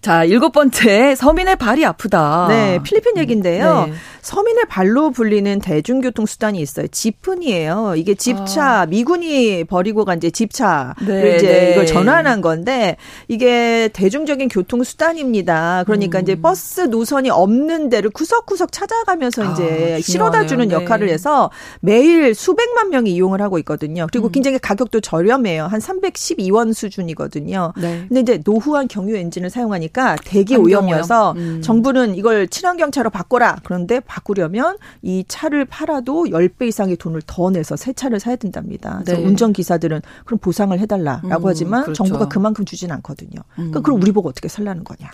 [0.01, 2.47] 자, 일곱 번째 서민의 발이 아프다.
[2.49, 3.85] 네, 필리핀 얘기인데요.
[3.87, 3.93] 네.
[4.21, 6.87] 서민의 발로 불리는 대중교통 수단이 있어요.
[6.87, 7.93] 지프니예요.
[7.95, 8.85] 이게 지프차 아.
[8.85, 11.71] 미군이 버리고 간 이제 지프차를 네, 이제 네.
[11.71, 15.83] 이걸 전환한 건데 이게 대중적인 교통 수단 입니다.
[15.85, 16.23] 그러니까 음.
[16.23, 20.75] 이제 버스 노선이 없는 데를 구석구석 찾아가면서 아, 이제 실어다 주는 네.
[20.75, 24.07] 역할을 해서 매일 수백만 명이 이용을 하고 있거든요.
[24.11, 24.31] 그리고 음.
[24.31, 25.65] 굉장히 가격도 저렴해요.
[25.65, 27.73] 한 312원 수준이거든요.
[27.77, 28.05] 네.
[28.07, 31.61] 근데 이제 노후한 경유 엔진을 사용하니까 대기 오염이어서 음.
[31.61, 33.57] 정부는 이걸 친환경 차로 바꿔라.
[33.63, 39.01] 그런데 바꾸려면 이 차를 팔아도 10배 이상의 돈을 더 내서 새 차를 사야 된답니다.
[39.03, 39.27] 그래서 네.
[39.27, 42.03] 운전 기사들은 그럼 보상을 해달라라고 음, 하지만 그렇죠.
[42.03, 43.41] 정부가 그만큼 주진 않거든요.
[43.55, 43.83] 그러니까 음.
[43.83, 45.06] 그럼 우리 보고 어떻게 살라는 거냐.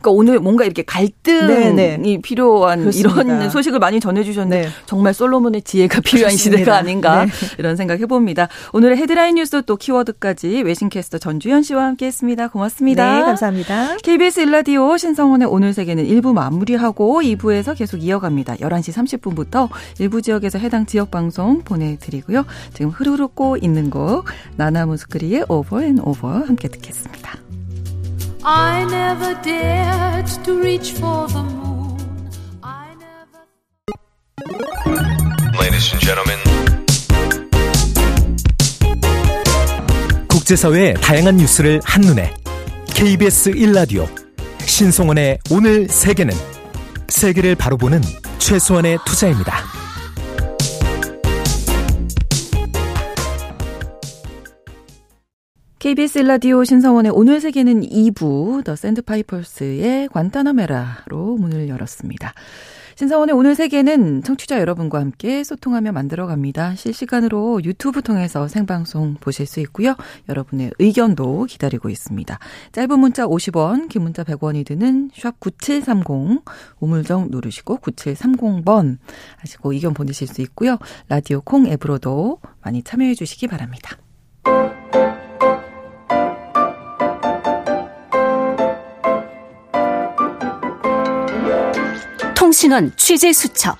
[0.00, 1.96] 그러니까 오늘 뭔가 이렇게 갈등이 네네.
[1.98, 2.18] 네.
[2.22, 3.22] 필요한 그렇습니다.
[3.22, 4.68] 이런 소식을 많이 전해주셨는데 네.
[4.86, 6.58] 정말 솔로몬의 지혜가 필요한 그렇습니다.
[6.58, 7.30] 시대가 아닌가 네.
[7.58, 8.48] 이런 생각 해봅니다.
[8.72, 12.48] 오늘의 헤드라인 뉴스 또 키워드까지 외신캐스터 전주현 씨와 함께했습니다.
[12.48, 13.18] 고맙습니다.
[13.18, 13.96] 네, 감사합니다.
[13.98, 18.56] KBS 일라디오 신성원의 오늘 세계는 1부 마무리하고 2부에서 계속 이어갑니다.
[18.56, 22.46] 11시 30분부터 일부 지역에서 해당 지역 방송 보내드리고요.
[22.72, 24.24] 지금 흐르르고 있는 곡
[24.56, 27.49] 나나무스크리의 Over and Over 함께 듣겠습니다.
[28.42, 31.98] I never dared to reach for the moon.
[32.62, 33.44] I never.
[35.58, 36.38] Ladies and gentlemen.
[40.28, 42.32] 국제사회의 다양한 뉴스를 한눈에
[42.94, 44.08] KBS 1라디오
[44.60, 46.34] 신송원의 오늘 세계는
[47.08, 48.00] 세계를 바로 보는
[48.38, 49.79] 최소한의 투자입니다.
[55.80, 62.34] KBS 라디오 신성원의 오늘 세계는 2부 더 샌드파이퍼스의 관타나메라로 문을 열었습니다.
[62.96, 66.74] 신성원의 오늘 세계는 청취자 여러분과 함께 소통하며 만들어갑니다.
[66.74, 69.96] 실시간으로 유튜브 통해서 생방송 보실 수 있고요.
[70.28, 72.38] 여러분의 의견도 기다리고 있습니다.
[72.72, 76.44] 짧은 문자 50원, 긴 문자 100원이 드는 샵 9730,
[76.80, 78.98] 우물정 누르시고 9730번
[79.38, 80.76] 하시고 의견 보내실 수 있고요.
[81.08, 83.96] 라디오 콩 앱으로도 많이 참여해 주시기 바랍니다.
[92.50, 93.78] 통신원 취재 수첩.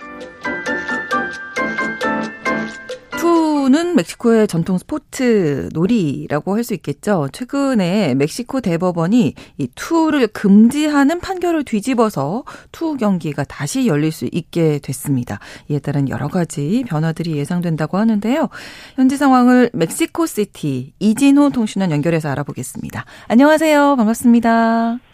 [3.19, 7.29] 투는 멕시코의 전통 스포츠 놀이라고 할 수 있겠죠.
[7.33, 15.41] 최근에 멕시코 대법원이 이 투를 금지하는 판결을 뒤집어서 투우 경기가 다시 열릴 수 있게 됐습니다.
[15.69, 18.51] 이에 따른 여러 가지 변화들이 예상된다고 하는데요.
[18.95, 23.05] 현지 상황을 멕시코 시티 이진호 통신원 연결해서 알아보겠습니다.
[23.27, 23.97] 안녕하세요.
[23.97, 25.10] 반갑습니다.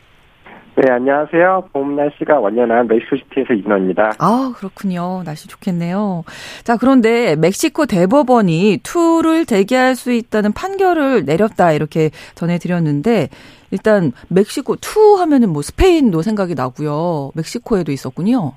[0.79, 1.71] 네, 안녕하세요.
[1.73, 4.13] 봄 날씨가 완연한 멕시코시티에서 이진호입니다.
[4.19, 5.23] 아, 그렇군요.
[5.25, 6.23] 날씨 좋겠네요.
[6.65, 13.31] 자, 그런데 멕시코 대법원이 투우를 재개할 수 있다는 판결을 내렸다 이렇게 전해드렸는데
[13.71, 17.33] 일단 멕시코 투우 하면은 뭐 스페인도 생각이 나고요.
[17.35, 18.53] 멕시코에도 있었군요.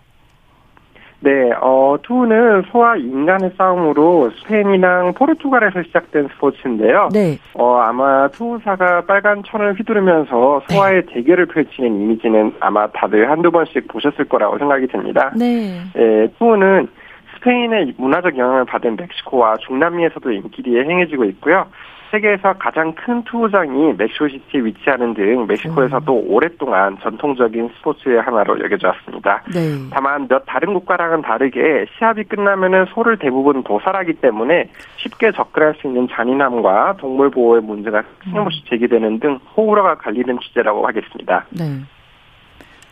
[1.22, 7.10] 네, 어, 투우는 소와 인간의 싸움으로 스페인이랑 포르투갈에서 시작된 스포츠인데요.
[7.12, 7.38] 네.
[7.56, 11.14] 어, 아마 투우사가 빨간 천을 휘두르면서 소와의 네.
[11.14, 15.32] 대결을 펼치는 이미지는 아마 다들 한두 번씩 보셨을 거라고 생각이 듭니다.
[15.38, 15.82] 네.
[15.98, 16.88] 예, 투우는
[17.36, 21.66] 스페인의 문화적 영향을 받은 멕시코와 중남미에서도 인기리에 행해지고 있고요.
[22.12, 26.24] 세계에서 가장 큰 투구장이 멕시코시티에 위치하는 등 멕시코에서도 음.
[26.28, 29.44] 오랫동안 전통적인 스포츠의 하나로 여겨져 왔습니다.
[29.54, 29.78] 네.
[29.92, 36.08] 다만 몇 다른 국가랑은 다르게 시합이 끝나면은 소를 대부분 도살하기 때문에 쉽게 접근할 수 있는
[36.12, 41.46] 잔인함과 동물 보호의 문제가 끊임없이 제기되는 등 호불호가 갈리는 주제라고 하겠습니다.
[41.52, 41.82] 네.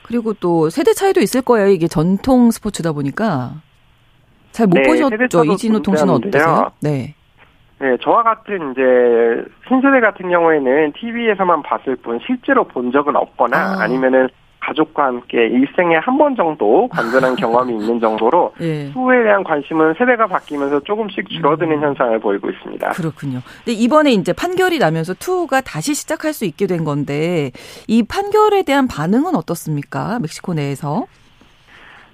[0.04, 1.68] 그리고 또 세대 차이도 있을 거예요.
[1.68, 3.56] 이게 전통 스포츠다 보니까
[4.52, 5.44] 잘못 네, 보셨죠?
[5.44, 6.72] 이진우 통신은 어떠세요?
[6.82, 7.14] 네.
[7.80, 13.88] 네, 저와 같은 이제 신세대 같은 경우에는 TV에서만 봤을 뿐 실제로 본 적은 없거나 아.
[13.88, 18.92] 니면은 가족과 함께 일생에 한 번 정도 관전한 경험이 있는 정도로 예.
[18.92, 21.84] 투에 대한 관심은 세대가 바뀌면서 조금씩 줄어드는 음.
[21.84, 22.90] 현상을 보이고 있습니다.
[22.90, 23.40] 그렇군요.
[23.64, 27.52] 근데 이번에 이제 판결이 나면서 투가 다시 시작할 수 있게 된 건데
[27.88, 30.18] 이 판결에 대한 반응은 어떻습니까?
[30.20, 31.06] 멕시코 내에서?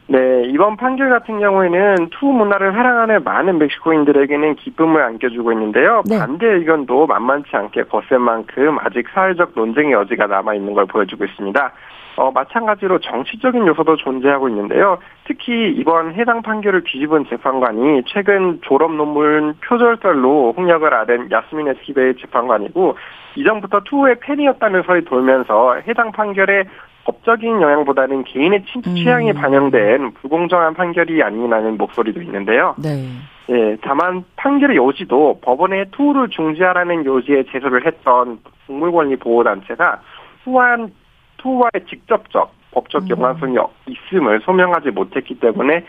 [0.08, 6.04] 네, 이번 판결 같은 경우에는 투우 문화를 사랑하는 많은 멕시코인들에게는 기쁨을 안겨주고 있는데요.
[6.10, 6.20] 네.
[6.20, 11.72] 반대 의견도 만만치 않게 거센 만큼 아직 사회적 논쟁의 여지가 남아 있는 걸 보여주고 있습니다.
[12.16, 15.00] 어, 마찬가지로 정치적인 요소도 존재하고 있는데요.
[15.26, 22.98] 특히 이번 해당 판결을 뒤집은 재판관이 최근 졸업 논문 표절설로 홍역을 앓은 야스민 에스키벨 재판관이고
[23.36, 26.66] 이전부터 투우의 팬이었다는 설이 돌면서 해당 판결에
[27.06, 28.64] 법적인 영향보다는 개인의
[28.96, 29.36] 취향이 음.
[29.36, 32.76] 반영된 불공정한 판결이 아니라는 목소리도 있는데요.
[32.82, 33.06] 네.
[33.50, 40.02] 예, 다만 판결의 요지도 법원의 투를 중지하라는 요지에 제소를 했던 동물권리 보호단체가
[40.44, 40.92] 투한
[41.38, 43.10] 투와의 직접적 법적 음.
[43.10, 43.66] 연관성이 음.
[43.88, 45.86] 있음을 소명하지 못했기 때문에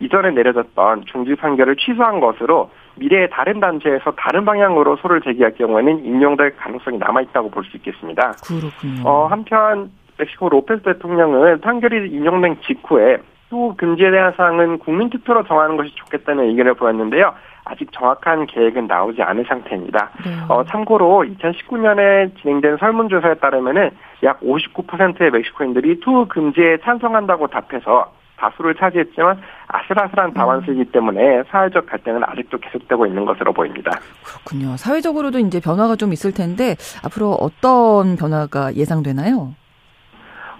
[0.00, 6.56] 이전에 내려졌던 중지 판결을 취소한 것으로 미래의 다른 단체에서 다른 방향으로 소를 제기할 경우에는 인용될
[6.56, 8.32] 가능성이 남아 있다고 볼 수 있겠습니다.
[8.44, 9.08] 그렇군요.
[9.08, 13.18] 어, 한편 멕시코 로페스 대통령은 판결이 인용된 직후에
[13.48, 17.34] 투우 금지에 대한 사항은 국민 투표로 정하는 것이 좋겠다는 의견을 보였는데요.
[17.64, 20.10] 아직 정확한 계획은 나오지 않은 상태입니다.
[20.24, 20.32] 네.
[20.48, 23.90] 어, 참고로 2019년에 진행된 설문조사에 따르면은
[24.22, 30.84] 약 59%의 멕시코인들이 투우 금지에 찬성한다고 답해서 다수를 차지했지만 아슬아슬한 음.
[30.92, 33.90] 때문에 사회적 갈등은 아직도 계속되고 있는 것으로 보입니다.
[34.24, 34.76] 그렇군요.
[34.76, 39.54] 사회적으로도 이제 변화가 좀 있을 텐데 앞으로 어떤 변화가 예상되나요?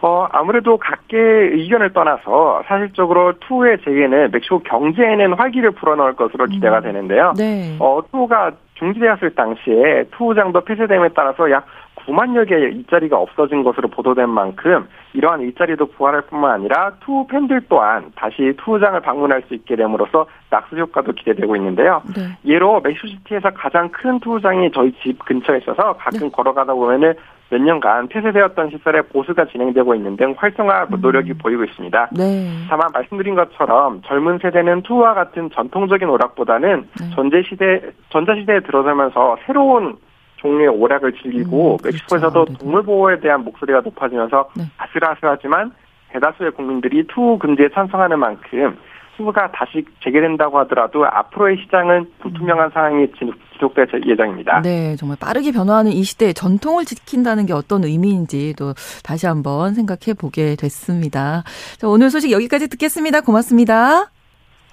[0.02, 6.82] 어, 아무래도 각계의 의견을 떠나서 사실적으로 투우의 재개는 멕시코 경제에는 활기를 불어넣을 것으로 기대가 음.
[6.82, 7.32] 되는데요.
[7.36, 7.76] 네.
[7.80, 11.66] 어, 투우가 중지되었을 당시에 투우장도 폐쇄됨에 따라서 약
[12.06, 18.12] 9만여 개의 일자리가 없어진 것으로 보도된 만큼 이러한 일자리도 부활할 뿐만 아니라 투우 팬들 또한
[18.14, 22.02] 다시 투우장을 방문할 수 있게 됨으로써 낙수 효과도 기대되고 있는데요.
[22.14, 22.36] 네.
[22.44, 26.30] 예로 멕시코시티에서 가장 큰 투우장이 저희 집 근처에 있어서 가끔 네.
[26.30, 27.14] 걸어가다 보면은
[27.48, 31.00] 몇 년간 폐쇄되었던 시설에 보수가 진행되고 있는 등 활성화 음.
[31.00, 31.38] 노력이 음.
[31.38, 32.10] 보이고 있습니다.
[32.16, 32.64] 네.
[32.68, 37.10] 다만 말씀드린 것처럼 젊은 세대는 투우와 같은 전통적인 오락보다는 네.
[37.14, 37.80] 전제 시대
[38.10, 39.96] 전자 시대에 들어서면서 새로운
[40.36, 41.96] 종류의 오락을 즐기고 음, 그렇죠.
[41.96, 42.58] 멕시코에서도 그렇죠.
[42.58, 44.64] 동물 보호에 대한 목소리가 높아지면서 네.
[44.78, 45.72] 아슬아슬하지만
[46.10, 48.76] 대다수의 국민들이 투우 금지에 찬성하는 만큼
[49.16, 53.06] 투우가 다시 재개된다고 하더라도 앞으로의 시장은 불투명한 상황이
[53.54, 54.60] 지속될 예정입니다.
[54.62, 60.14] 네, 정말 빠르게 변화하는 이 시대에 전통을 지킨다는 게 어떤 의미인지 또 다시 한번 생각해
[60.18, 61.42] 보게 됐습니다.
[61.78, 63.20] 자, 오늘 소식 여기까지 듣겠습니다.
[63.22, 64.10] 고맙습니다.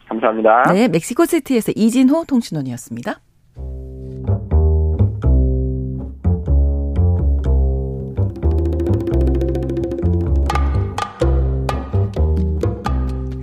[0.08, 0.64] 감사합니다.
[0.74, 3.20] 네, 멕시코시티에서 이진호 통신원이었습니다.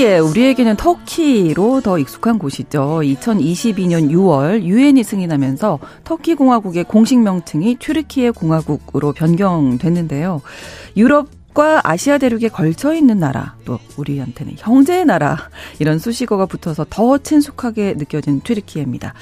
[0.00, 3.00] 튀르키예 우리에게는 터키로 더 익숙한 곳이죠.
[3.02, 10.40] 2022년 6월 유엔이 승인하면서 터키 공화국의 공식 명칭이 튀르키예 공화국으로 변경됐는데요.
[10.96, 11.28] 유럽
[11.60, 15.36] 과 아시아 대륙에 걸쳐 있는 나라, 또 우리한테는 형제의 나라,
[15.78, 19.12] 이런 수식어가 붙어서 더 친숙하게 느껴진 튀르키예입니다.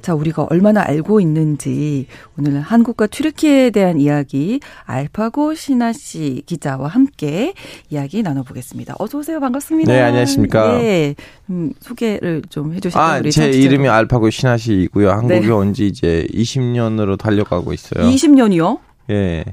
[0.00, 2.06] 자, 우리가 얼마나 알고 있는지
[2.38, 7.54] 오늘 한국과 튀르키예에 대한 이야기 알파고 신하 씨 기자와 함께
[7.90, 8.94] 이야기 나눠보겠습니다.
[9.00, 9.40] 어서 오세요.
[9.40, 9.92] 반갑습니다.
[9.92, 10.78] 네, 안녕하십니까.
[10.78, 11.16] 네,
[11.50, 12.96] 음, 소개를 좀 해주시죠.
[12.96, 13.60] 아, 제 청취자분.
[13.60, 15.10] 이름이 알파고 신하 씨이고요.
[15.10, 15.48] 한국에 네.
[15.48, 18.08] 온지 이제 20년으로 달려가고 있어요.
[18.08, 18.78] 20년이요?
[19.10, 19.44] 예.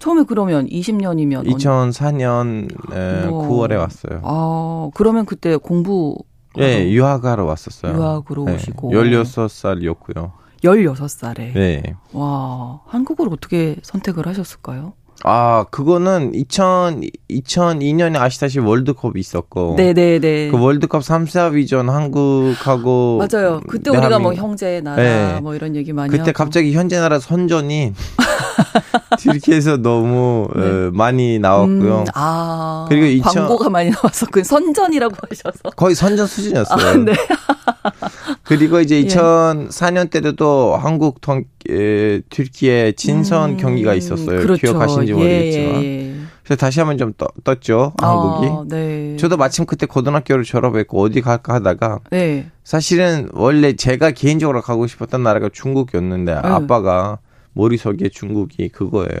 [0.00, 3.46] 처음에 그러면 20년이면 2004년 뭐.
[3.46, 4.20] 9월에 왔어요.
[4.24, 6.16] 아, 그러면 그때 공부
[6.58, 7.94] 예, 네, 유학하러 왔었어요.
[7.94, 10.32] 유학으로 네, 오시고 16살이었고요.
[10.64, 11.52] 16살에.
[11.54, 11.82] 네.
[12.12, 14.94] 와, 한국을 어떻게 선택을 하셨을까요?
[15.22, 19.74] 아, 그거는 2000, 2002년에 아시다시피 월드컵이 있었고.
[19.76, 20.50] 네네네.
[20.50, 23.18] 그 월드컵 3사 위전 한국하고.
[23.18, 23.60] 맞아요.
[23.68, 25.40] 그때 우리가 뭐 형제 나라 네.
[25.40, 26.32] 뭐 이런 얘기 많이 그때 하고.
[26.32, 27.92] 갑자기 현재 나라 선전이
[29.18, 30.62] 튀르키에서 너무 네.
[30.62, 32.00] 어, 많이 나왔고요.
[32.00, 32.86] 음, 아.
[32.88, 33.90] 그리고 2000, 광고가 많이
[34.30, 35.70] 그 선전이라고 하셔서.
[35.76, 36.86] 거의 선전 수준이었어요.
[36.86, 37.12] 아, 네.
[38.44, 44.40] 그리고 이제 2004년 때도 또 한국 통, 에, 튀르키예 진선 음, 경기가 있었어요.
[44.40, 44.60] 그렇죠.
[44.60, 45.82] 기억하시는지 모르겠지만.
[45.82, 46.20] 예, 예.
[46.50, 48.46] 그래서 다시 한번 좀 떠, 떴죠 한국이.
[48.48, 49.16] 아, 네.
[49.18, 52.50] 저도 마침 그때 고등학교를 졸업했고 어디 갈까 하다가 네.
[52.64, 56.44] 사실은 원래 제가 개인적으로 가고 싶었던 나라가 중국이었는데 음.
[56.44, 57.18] 아빠가
[57.52, 59.18] 머릿속에 중국이 그거예요.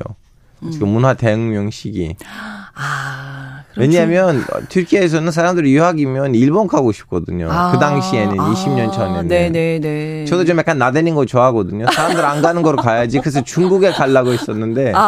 [0.62, 0.78] 음.
[0.78, 2.16] 그 문화 대혁명 시기.
[2.74, 3.59] 아.
[3.76, 7.48] 왜냐하면 튀르키에서는 사람들이 유학이면 일본 가고 싶거든요.
[7.50, 9.28] 아, 그 당시에는 아, 20년 전에는.
[9.28, 10.24] 네네네.
[10.26, 11.86] 저도 좀 약간 나대는 거 좋아하거든요.
[11.92, 13.20] 사람들 안 가는 거로 가야지.
[13.20, 14.92] 그래서 중국에 가려고 했었는데.
[14.94, 15.00] 아,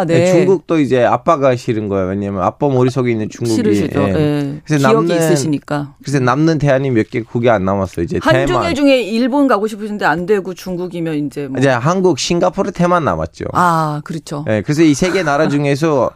[0.00, 0.20] 아 네.
[0.20, 0.32] 네.
[0.32, 2.06] 중국도 이제 아빠가 싫은 거예요.
[2.08, 3.56] 왜냐면 아빠 머릿속에 있는 중국이.
[3.56, 4.02] 싫으시죠.
[4.08, 4.12] 예.
[4.12, 4.60] 네.
[4.64, 5.94] 그래서 기억이 남는, 있으시니까.
[6.02, 8.04] 그래서 남는 대안이 몇 개 그게 안 남았어요.
[8.04, 8.74] 이제 한중일 대만.
[8.74, 11.58] 중에 일본 가고 싶으신데 안 되고 중국이면 이제 뭐.
[11.58, 13.44] 이제 한국, 싱가포르, 대만 남았죠.
[13.52, 14.44] 아, 그렇죠.
[14.46, 16.10] 네, 그래서 이 세 개 나라 중에서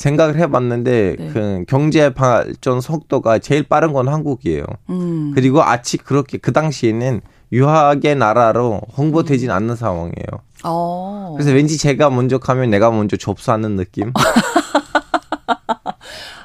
[0.00, 1.28] 생각을 해봤는데 네.
[1.28, 4.64] 그 경제 발전 속도가 제일 빠른 건 한국이에요.
[4.88, 5.32] 음.
[5.34, 7.20] 그리고 아직 그렇게 그 당시에는
[7.52, 9.54] 유학의 나라로 홍보되진 음.
[9.54, 10.40] 않는 상황이에요.
[10.64, 10.68] 오.
[10.68, 11.34] 어.
[11.36, 14.10] 그래서 왠지 제가 먼저 가면 내가 먼저 접수하는 느낌.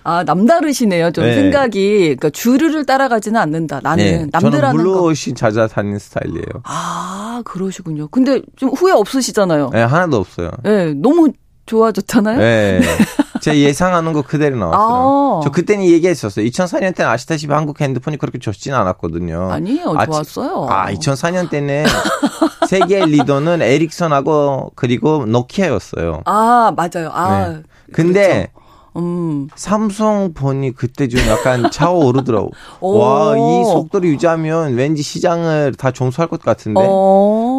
[0.03, 1.11] 아 남다르시네요.
[1.11, 1.33] 좀 네.
[1.35, 3.79] 생각이 그러니까 주류를 따라가지는 않는다.
[3.81, 4.27] 나는 네.
[4.31, 6.61] 남들 하는 물러오신 찾아 다니는 스타일이에요.
[6.65, 8.09] 아 그러시군요.
[8.09, 9.69] 근데 좀 후회 없으시잖아요.
[9.71, 10.51] 네 하나도 없어요.
[10.63, 11.31] 네 너무
[11.65, 12.37] 좋아졌잖아요.
[12.37, 12.81] 네.
[13.45, 15.39] 제 예상하는 거 그대로 나왔어요.
[15.39, 15.41] 아.
[15.43, 16.43] 저 그때는 얘기했었어요.
[16.47, 19.51] 2004년 때는 아시다시피 한국 핸드폰이 그렇게 좋지는 않았거든요.
[19.51, 19.93] 아니에요.
[19.95, 20.65] 아, 좋았어요.
[20.67, 21.85] 아, 2004년 때는
[22.67, 26.23] 세계 리더는 에릭슨하고 그리고 노키아였어요.
[26.25, 27.11] 아, 맞아요.
[27.13, 27.49] 아.
[27.49, 27.61] 네.
[27.93, 29.05] 근데 그렇죠.
[29.05, 29.47] 음.
[29.55, 32.49] 삼성 폰이 그때 좀 약간 차오르더라고.
[32.81, 36.81] 와, 이 속도를 유지하면 왠지 시장을 다 종수할 것 같은데.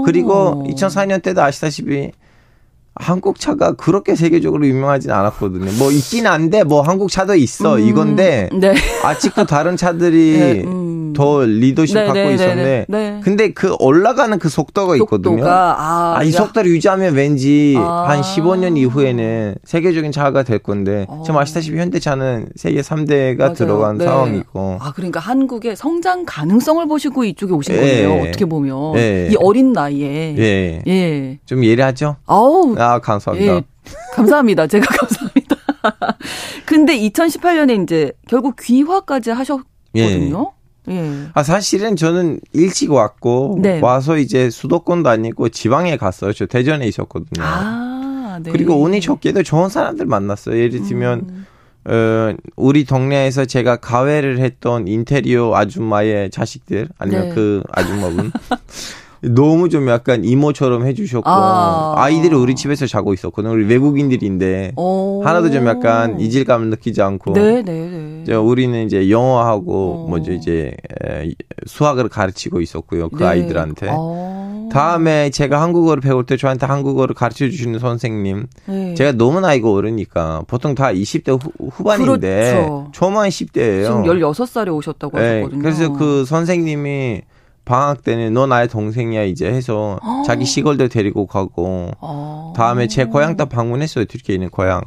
[0.04, 2.10] 그리고 2004년 때도 아시다시피
[2.98, 5.70] 한국 차가 그렇게 세계적으로 유명하진 않았거든요.
[5.78, 8.74] 뭐 있긴 한데 뭐 한국 차도 있어 음, 이건데 네.
[9.04, 11.05] 아직도 다른 차들이 네, 음.
[11.16, 13.20] 더 리더십 네, 갖고 네, 네, 있었는데 네.
[13.22, 15.46] 근데 그 올라가는 그 속도가 있거든요.
[15.46, 18.06] 아, 아, 이 속도를 유지하면 왠지 아.
[18.08, 21.22] 한 15년 이후에는 세계적인 차가 될 건데 어.
[21.24, 23.54] 지금 아시다시피 현대차는 세계 3대가 맞아요.
[23.54, 24.78] 들어간 상황이고.
[24.80, 28.22] 아 그러니까 한국의 성장 가능성을 보시고 이쪽에 오신 거네요.
[28.28, 28.94] 어떻게 보면
[29.30, 30.82] 이 어린 나이에 예.
[30.86, 31.38] 예.
[31.46, 32.16] 좀 예리하죠?
[32.26, 32.74] 아우.
[32.78, 33.54] 아, 감사합니다.
[33.54, 33.62] 예,
[34.14, 34.66] 감사합니다.
[34.66, 35.56] 제가 감사합니다.
[36.66, 40.52] 근데 2018년에 이제 결국 귀화까지 하셨거든요.
[40.88, 40.94] 예.
[40.94, 41.28] 예.
[41.34, 43.80] 아 사실은 저는 일찍 왔고 네.
[43.80, 46.32] 와서 이제 수도권도 아니고 지방에 갔어요.
[46.32, 47.44] 저 대전에 있었거든요.
[47.44, 48.50] 아, 네.
[48.50, 50.58] 그리고 운이 좋게도 좋은 사람들 만났어요.
[50.58, 51.46] 예를 들면 음.
[51.88, 57.34] 어, 우리 동네에서 제가 가회를 했던 인테리어 아줌마의 자식들 아니면 네.
[57.34, 58.32] 그 아줌마분
[59.22, 62.08] 너무 좀 약간 이모처럼 해주셨고 아.
[62.10, 63.52] 이들이 우리 집에서 자고 있었거든요.
[63.52, 65.22] 우리 외국인들인데 오.
[65.24, 68.34] 하나도 좀 약간 이질감을 느끼지 않고 네, 네, 네.
[68.34, 70.08] 우리는 이제 영어하고 오.
[70.08, 70.72] 뭐죠 이제
[71.66, 73.08] 수학을 가르치고 있었고요.
[73.08, 73.26] 그 네.
[73.26, 73.90] 아이들한테.
[73.90, 74.68] 오.
[74.72, 78.94] 다음에 제가 한국어를 배울 때 저한테 한국어를 가르쳐 주시는 선생님 네.
[78.94, 82.88] 제가 너무 나이가 어르니까 보통 다 20대 후, 반인데 그렇죠.
[82.92, 83.84] 초만 10대예요.
[83.84, 85.36] 지금 16살에 오셨다고 네.
[85.36, 85.62] 하셨거든요.
[85.62, 87.22] 그래서 그 선생님이
[87.66, 90.22] 방학 때는 너 나의 동생이야 이제 해서 어.
[90.24, 92.54] 자기 시골도 데리고 가고 어.
[92.56, 94.80] 다음에 제 고향 도 방문했어요 튀르키예 있는 고향.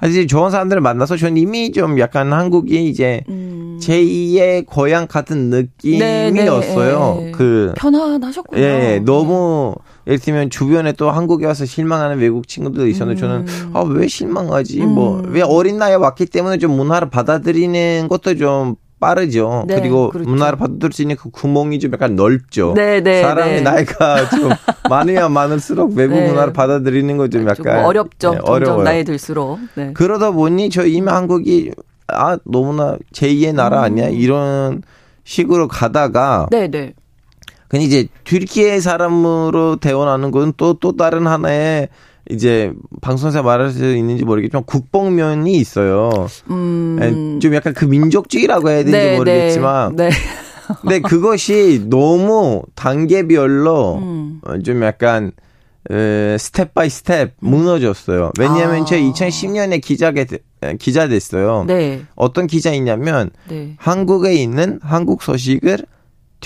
[0.00, 3.78] 사실 좋은 사람들을 만나서 저는 이미 좀 약간 한국이 이제 음.
[3.80, 7.16] 제2의 고향 같은 느낌이었어요.
[7.18, 8.62] 네, 네, 그 편안하셨군요.
[8.62, 9.74] 예, 너무
[10.06, 13.70] 예를 들면 주변에 또 한국에 와서 실망하는 외국 친구들도 있었는데 저는 음.
[13.74, 14.80] 아왜 실망하지?
[14.80, 15.22] 뭐, 음.
[15.22, 19.64] 뭐왜 어린 나이에 왔기 때문에 좀 문화를 받아들이는 것도 좀 빠르죠.
[19.66, 20.28] 네, 그리고 그렇죠.
[20.30, 22.72] 문화를 받아들일 수 있는 그 구멍이 좀 약간 넓죠.
[22.74, 23.60] 네, 네, 사람의 네.
[23.60, 24.50] 나이가 좀
[24.88, 26.28] 많으면 많을수록 외국 네.
[26.28, 28.32] 문화를 받아들이는 거 좀 약간 어렵죠.
[28.32, 28.82] 네, 어려워요.
[28.84, 29.58] 나이 들수록.
[29.74, 29.92] 네.
[29.92, 31.72] 그러다 보니 저 이미 한국이
[32.08, 34.14] 아 너무나 제2의 나라 아니야 음.
[34.14, 34.82] 이런
[35.24, 36.94] 식으로 가다가 네, 네.
[37.68, 41.88] 근데 이제 튀르키예 사람으로 태어나는 건또또 다른 하나의
[42.30, 46.10] 이제 방송에서 말할 수 있는지 모르겠지만 국뽕면이 있어요.
[46.50, 46.98] 음.
[47.00, 49.16] 예, 좀 약간 그 민족주의라고 해야 되는지 네, 네.
[49.16, 49.96] 모르겠지만.
[49.96, 50.08] 네.
[50.08, 50.16] 네.
[50.80, 54.40] 근데 그것이 너무 단계별로 음.
[54.44, 55.30] 어, 좀 약간
[55.90, 58.32] 에, step by step 무너졌어요.
[58.38, 58.84] 왜냐하면 아.
[58.84, 60.26] 제가 2010년에 기자게
[60.78, 61.64] 기자 됐어요.
[61.66, 62.02] 네.
[62.16, 63.74] 어떤 기자이냐면 네.
[63.76, 65.78] 한국에 있는 한국 소식을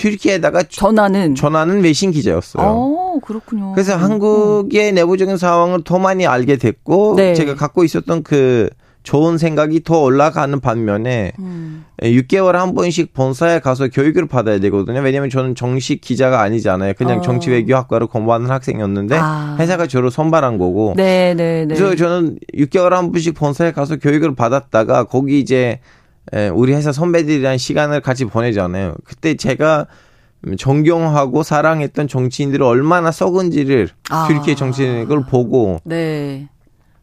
[0.01, 2.65] 튀르키예에다가 전하는 전하는 외신 기자였어요.
[2.65, 3.73] 어, 그렇군요.
[3.73, 4.95] 그래서 음, 한국의 음.
[4.95, 7.35] 내부적인 상황을 더 많이 알게 됐고 네.
[7.35, 8.69] 제가 갖고 있었던 그
[9.03, 11.85] 좋은 생각이 더 올라가는 반면에 음.
[12.01, 14.99] 6개월 한 번씩 본사에 가서 교육을 받아야 되거든요.
[15.01, 16.93] 왜냐하면 저는 정식 기자가 아니잖아요.
[16.97, 17.21] 그냥 어.
[17.21, 19.55] 정치외교학과를 공부하는 학생이었는데 아.
[19.59, 20.93] 회사가 저를 선발한 거고.
[20.97, 21.75] 네, 네, 네.
[21.75, 25.79] 그래서 저는 6개월 한 번씩 본사에 가서 교육을 받았다가 거기 이제
[26.53, 28.95] 우리 회사 선배들이랑 시간을 같이 보내잖아요.
[29.03, 29.87] 그때 제가
[30.57, 34.27] 존경하고 사랑했던 정치인들이 얼마나 썩은지를 아.
[34.27, 36.47] 튀르키예 정치인을 보고 네.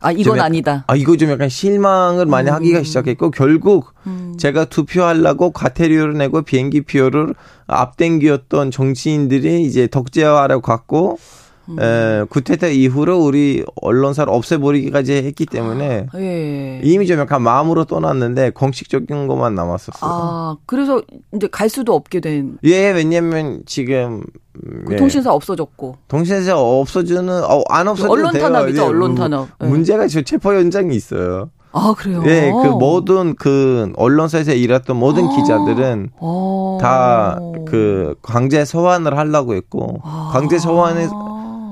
[0.01, 0.85] 아 이건 약간, 아니다.
[0.87, 2.55] 아 이거 좀 약간 실망을 많이 음.
[2.55, 4.35] 하기가 시작했고 결국 음.
[4.39, 7.35] 제가 투표하려고 과태료를 내고 비행기 표를
[7.67, 11.38] 앞당기었던 정치인들이 이제 덕재화하려고 갔고 음.
[11.81, 16.81] 에, 구테타 이후로 우리 언론사를 없애버리기까지 했기 때문에 아, 예.
[16.83, 20.11] 이미 좀 약간 마음으로 떠났는데 공식적인 것만 남았었어요.
[20.11, 21.03] 아 그래서
[21.35, 22.59] 이제 갈 수도 없게 된.
[22.65, 24.23] 예, 왜냐면 지금
[24.87, 24.97] 그 예.
[24.97, 25.97] 통신사 없어졌고.
[26.09, 28.43] 통신사 없어지는 어, 안 없어져도 언론 돼요.
[28.45, 29.49] 탄압이죠, 예, 언론 탄압.
[29.63, 29.67] 예.
[29.67, 31.51] 문제가 저 체포 현장이 있어요.
[31.71, 32.23] 아 그래요?
[32.23, 35.37] 네, 그 모든 그 언론사에서 일했던 모든 아.
[35.37, 36.79] 기자들은 아.
[36.81, 40.31] 다그 강제 소환을 하려고 했고 아.
[40.33, 41.09] 강제 소환에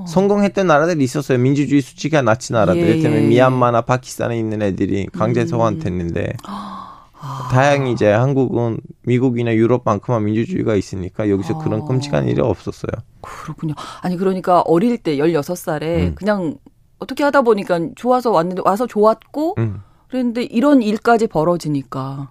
[0.07, 1.39] 성공했던 나라들이 있었어요.
[1.39, 2.83] 민주주의 수치가 낮은 나라들.
[2.83, 3.21] 예, 예.
[3.21, 5.47] 미얀마나 파키스탄에 있는 애들이 강제 음.
[5.47, 7.49] 소환됐는데 아.
[7.51, 11.65] 다행히 이제 한국은 미국이나 유럽만큼만 민주주의가 있으니까 여기서 아.
[11.65, 12.93] 그런 끔찍한 일이 없었어요.
[13.21, 13.75] 그렇군요.
[14.01, 16.15] 아니 그러니까 어릴 때 16살에 음.
[16.15, 16.57] 그냥
[16.99, 19.83] 어떻게 하다 보니까 좋아서 왔는데 와서 좋았고 음.
[20.09, 22.31] 그랬는데 이런 일까지 벌어지니까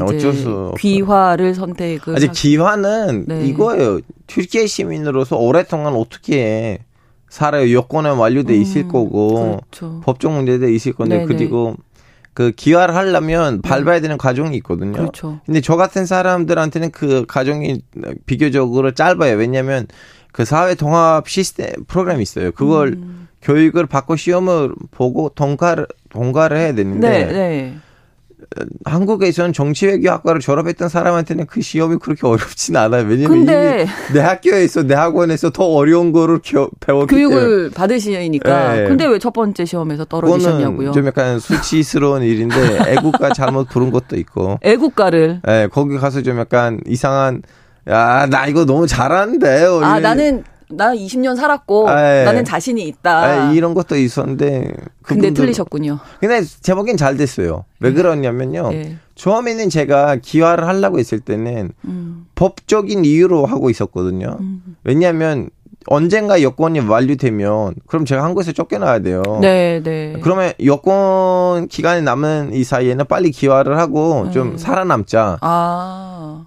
[0.00, 3.46] 어쩔 수 귀화를 선택을 아직 귀화는 네.
[3.46, 4.00] 이거예요.
[4.26, 6.78] 튀르키예 시민으로서 오랫동안 어떻게
[7.28, 7.72] 살아요.
[7.72, 10.00] 여권은 완료돼 음, 있을 거고 그렇죠.
[10.04, 11.26] 법적 문제도 있을 건데 네네.
[11.26, 11.76] 그리고
[12.34, 13.68] 그 기화를 하려면 네.
[13.68, 14.92] 밟아야 되는 과정이 있거든요.
[14.92, 15.40] 그렇죠.
[15.44, 17.82] 근데 저 같은 사람들한테는 그 과정이
[18.26, 19.36] 비교적으로 짧아요.
[19.36, 19.86] 왜냐하면
[20.32, 22.52] 그 사회 통합 시스템 프로그램이 있어요.
[22.52, 23.28] 그걸 음.
[23.42, 27.76] 교육을 받고 시험을 보고 통과를 통과를 해야 되는데 네, 네.
[28.84, 33.04] 한국에서는 정치외교학과를 졸업했던 사람한테는 그 시험이 그렇게 어렵진 않아요.
[33.06, 37.70] 왜냐면 내 학교에서 내 학원에서 더 어려운 거를 겨, 배웠기 교육을 때문에.
[37.70, 38.74] 받으시니까.
[38.74, 38.84] 네.
[38.88, 40.92] 근데 왜 첫 번째 시험에서 떨어지셨냐고요?
[40.92, 44.58] 좀 약간 수치스러운 일인데 애국가 잘못 부른 것도 있고.
[44.64, 45.42] 애국가를.
[45.44, 47.42] 네, 거기 가서 좀 약간 이상한
[47.88, 49.66] 야, 나 이거 너무 잘하는데.
[49.82, 52.24] 아, 나는 나 20년 살았고 아, 예.
[52.24, 53.22] 나는 자신이 있다.
[53.22, 55.98] 아, 이런 것도 있었는데 근데 틀리셨군요.
[56.20, 57.64] 근데 제목엔 잘 됐어요.
[57.80, 57.96] 왜 네.
[57.96, 58.70] 그러냐면요.
[58.70, 58.96] 네.
[59.14, 62.26] 처음에는 제가 기화를 하려고 했을 때는 음.
[62.34, 64.36] 법적인 이유로 하고 있었거든요.
[64.40, 64.76] 음.
[64.84, 65.50] 왜냐하면
[65.86, 69.22] 언젠가 여권이 완료되면 그럼 제가 한국에서 쫓겨나야 돼요.
[69.40, 70.18] 네, 네.
[70.22, 74.30] 그러면 여권 기간이 남은 이 사이에는 빨리 기화를 하고 네.
[74.30, 75.38] 좀 살아남자.
[75.40, 76.46] 아.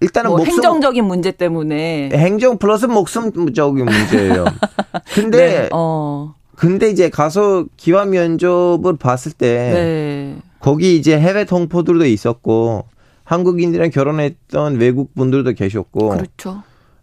[0.00, 4.44] 일단은 뭐 목숨, 행정적인 문제 때문에 행정 플러스 목숨적인 문제예요.
[5.14, 6.34] 근데 네, 어.
[6.56, 10.36] 근데 이제 가서 기화 면접을 봤을 때 네.
[10.58, 12.84] 거기 이제 해외 동포들도 있었고
[13.24, 16.62] 한국인들이랑 결혼했던 외국 분들도 계셨고 그렇죠.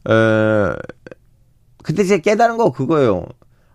[0.10, 0.74] 에
[1.84, 3.26] 그때 이제 깨달은 거 그거예요.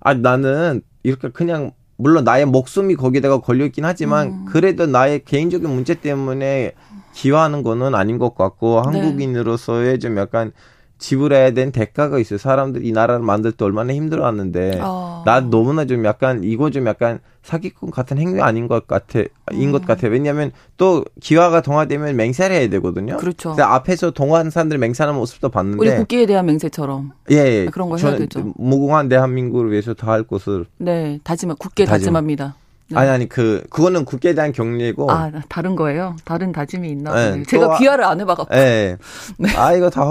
[0.01, 4.45] 아 나는 이렇게 그냥 물론 나의 목숨이 거기다가 걸려 있긴 하지만 음.
[4.47, 6.73] 그래도 나의 개인적인 문제 때문에
[7.13, 8.99] 기화하는 거는 아닌 것 같고 네.
[9.01, 10.53] 한국인으로서의 좀 약간
[10.99, 12.39] 지불해야 된 대가가 있어요.
[12.39, 15.25] 사람들 이 나라를 만들 때 얼마나 힘들어왔는데 어.
[15.27, 19.19] 나 너무나 좀 약간 이거 좀 약간 사기꾼 같은 행위 아닌 것 같아
[19.51, 19.87] 인것 음.
[19.87, 20.07] 같아.
[20.07, 23.17] 왜냐하면 또 기화가 동화되면 맹세를 해야 되거든요.
[23.17, 23.57] 그렇죠.
[23.59, 27.67] 앞에서 동화한 사람들 맹세하는 모습도 봤는데 우리 국기에 대한 맹세처럼 예, 예.
[27.67, 28.53] 그런 거 해야 되죠.
[28.57, 31.99] 무궁한 대한민국을 위해서 다 할 것을 네 다짐 국게 다짐.
[32.05, 32.55] 다짐합니다.
[32.93, 32.99] 네.
[33.01, 35.11] 아니 아니 그 그거는 국기에 대한 격려고.
[35.11, 36.17] 아 다른 거예요?
[36.25, 37.15] 다른 다짐이 있나?
[37.15, 38.55] 네, 제가 귀화를 안 해봐갖고.
[38.55, 38.97] 네.
[39.39, 39.57] 네.
[39.57, 40.03] 아 이거 다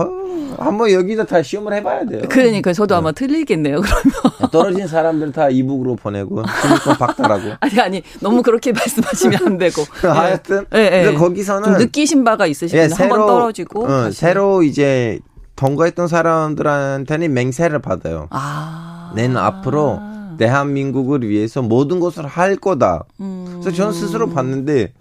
[0.58, 2.24] 한번 여기서 다 시험을 해봐야 돼요.
[2.30, 3.00] 그러니까 저도 네.
[3.00, 3.82] 아마 틀리겠네요.
[3.82, 4.12] 그러면
[4.52, 7.52] 떨어진 사람들 다 이북으로 보내고 실리콘 박탈하고.
[7.62, 9.84] 아니 아니 너무 그렇게 말씀하시면 안 되고.
[10.02, 10.90] 하여튼 네.
[10.90, 11.14] 네.
[11.14, 15.20] 거기서는 느끼신 바가 있으시면 예, 한번 떨어지고 어, 새로 이제
[15.56, 18.28] 통과했던 사람들한테는 맹세를 받아요.
[18.32, 19.12] 아.
[19.16, 20.00] 내는 앞으로
[20.38, 23.06] 대한민국을 위해서 모든 것을 할 거다.
[23.20, 23.46] 음.
[23.62, 24.94] 그래서 저는 스스로 봤는데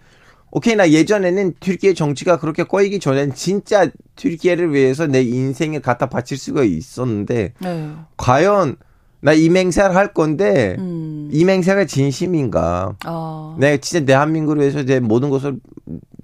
[0.53, 6.37] 오케이 나 예전에는 튀르키예 정치가 그렇게 꼬이기 전엔 진짜 튀르키예를 위해서 내 인생을 갖다 바칠
[6.37, 7.91] 수가 있었는데 네.
[8.17, 8.77] 과연
[9.23, 11.29] 나 이 맹세를 할 건데 음.
[11.33, 12.95] 이 맹세가 진심인가?
[13.07, 13.57] 어.
[13.59, 15.57] 내가 진짜 대한민국을 위해서 내 모든 것을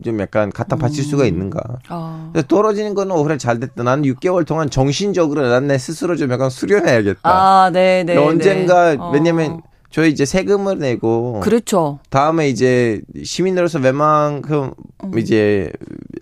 [0.04, 1.08] 좀 약간 갖다 바칠 음.
[1.10, 1.60] 수가 있는가?
[1.90, 2.32] 어.
[2.48, 3.82] 떨어지는 거는 어, 그래 잘 됐다.
[3.82, 7.20] 나는 6개월 동안 정신적으로 난 내 스스로 좀 약간 수련해야겠다.
[7.24, 8.16] 아, 네, 네.
[8.16, 8.98] 언젠가 네.
[9.12, 11.98] 왜냐면 저희 이제 세금을 내고 그렇죠.
[12.10, 14.70] 다음에 이제 시민으로서 웬만큼
[15.04, 15.18] 음.
[15.18, 15.70] 이제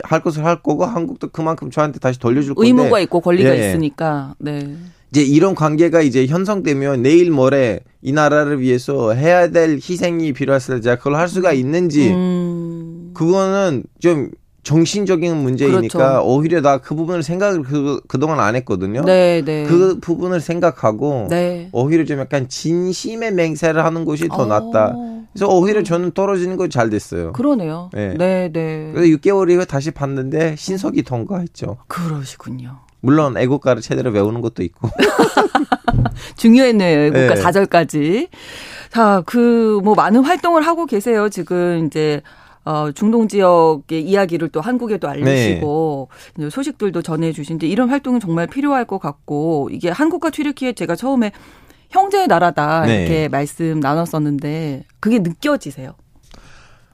[0.02, 3.68] 할 것을 할 거고 한국도 그만큼 저한테 다시 돌려줄 건데 의무가 있고 권리가 예.
[3.68, 4.76] 있으니까 네.
[5.14, 10.80] 이제 이런 관계가 이제 형성되면 내일 모레 이 나라를 위해서 해야 될 희생이 필요했을 때
[10.80, 13.12] 제가 그걸 할 수가 있는지 음.
[13.14, 14.32] 그거는 좀
[14.64, 16.26] 정신적인 문제이니까 그렇죠.
[16.26, 19.02] 오히려 나 그 부분을 생각을 그, 그동안 안 했거든요.
[19.04, 19.64] 네, 네.
[19.68, 21.68] 그 부분을 생각하고 네.
[21.70, 24.46] 오히려 좀 약간 진심의 맹세를 하는 것이 더 어.
[24.46, 24.96] 낫다.
[25.34, 27.32] 그래서 오히려 저는 떨어지는 거 잘 됐어요.
[27.32, 27.90] 그러네요.
[27.92, 28.48] 네, 네.
[28.52, 28.90] 네.
[28.94, 31.76] 그래서 6개월이고 다시 봤는데 신속이 통과했죠.
[31.88, 32.78] 그러시군요.
[33.00, 34.88] 물론 애국가를 제대로 외우는 것도 있고.
[36.36, 37.00] 중요했네요.
[37.06, 37.42] 애국가 네.
[37.42, 38.28] 4절까지.
[38.90, 41.28] 자, 그, 뭐, 많은 활동을 하고 계세요.
[41.28, 42.22] 지금 이제
[42.64, 46.48] 어, 중동 지역의 이야기를 또 한국에도 알리시고 네.
[46.48, 51.32] 소식들도 전해 주신데 이런 활동은 정말 필요할 것 같고 이게 한국과 튀르키예 제가 처음에
[51.94, 53.02] 형제의 나라다 네.
[53.02, 55.94] 이렇게 말씀 나눴었는데 그게 느껴지세요?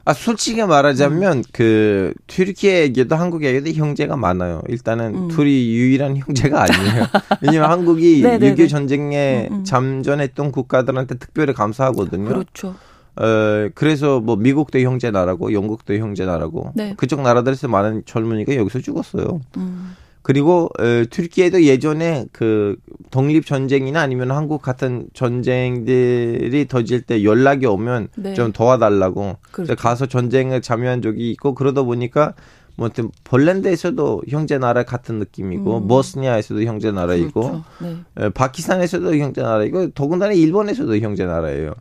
[0.05, 1.43] 아 솔직히 말하자면 음.
[1.53, 4.61] 그 튀르키예에게도 한국에게도 형제가 많아요.
[4.69, 5.29] 일단은 음.
[5.29, 7.07] 둘이 유일한 형제가 아니에요.
[7.41, 9.65] 왜냐면 한국이 6.25 전쟁에 음, 음.
[9.65, 12.29] 잠전했던 국가들한테 특별히 감사하거든요.
[12.29, 12.75] 그렇죠.
[13.17, 16.95] 어, 그래서 뭐 미국도 형제 나라고 영국도 형제 나라고 네.
[16.97, 19.41] 그쪽 나라들에서 많은 젊은이가 여기서 죽었어요.
[19.57, 19.97] 음.
[20.31, 22.76] 그리고 어, 튀르키예도 예전에 그
[23.11, 28.35] 독립 전쟁이나 아니면 한국 같은 전쟁들이 터질 때 연락이 오면 네.
[28.35, 29.74] 좀 도와달라고 그렇죠.
[29.74, 32.35] 가서 전쟁에 참여한 적이 있고 그러다 보니까
[32.76, 35.89] 뭐 하여튼 폴란드에서도 형제 나라 같은 느낌이고 음.
[35.89, 37.64] 보스니아에서도 형제 나라이고 그렇죠.
[37.81, 37.97] 네.
[38.20, 41.74] 에, 파키스탄에서도 형제 나라이고 더군다나 일본에서도 형제 나라예요.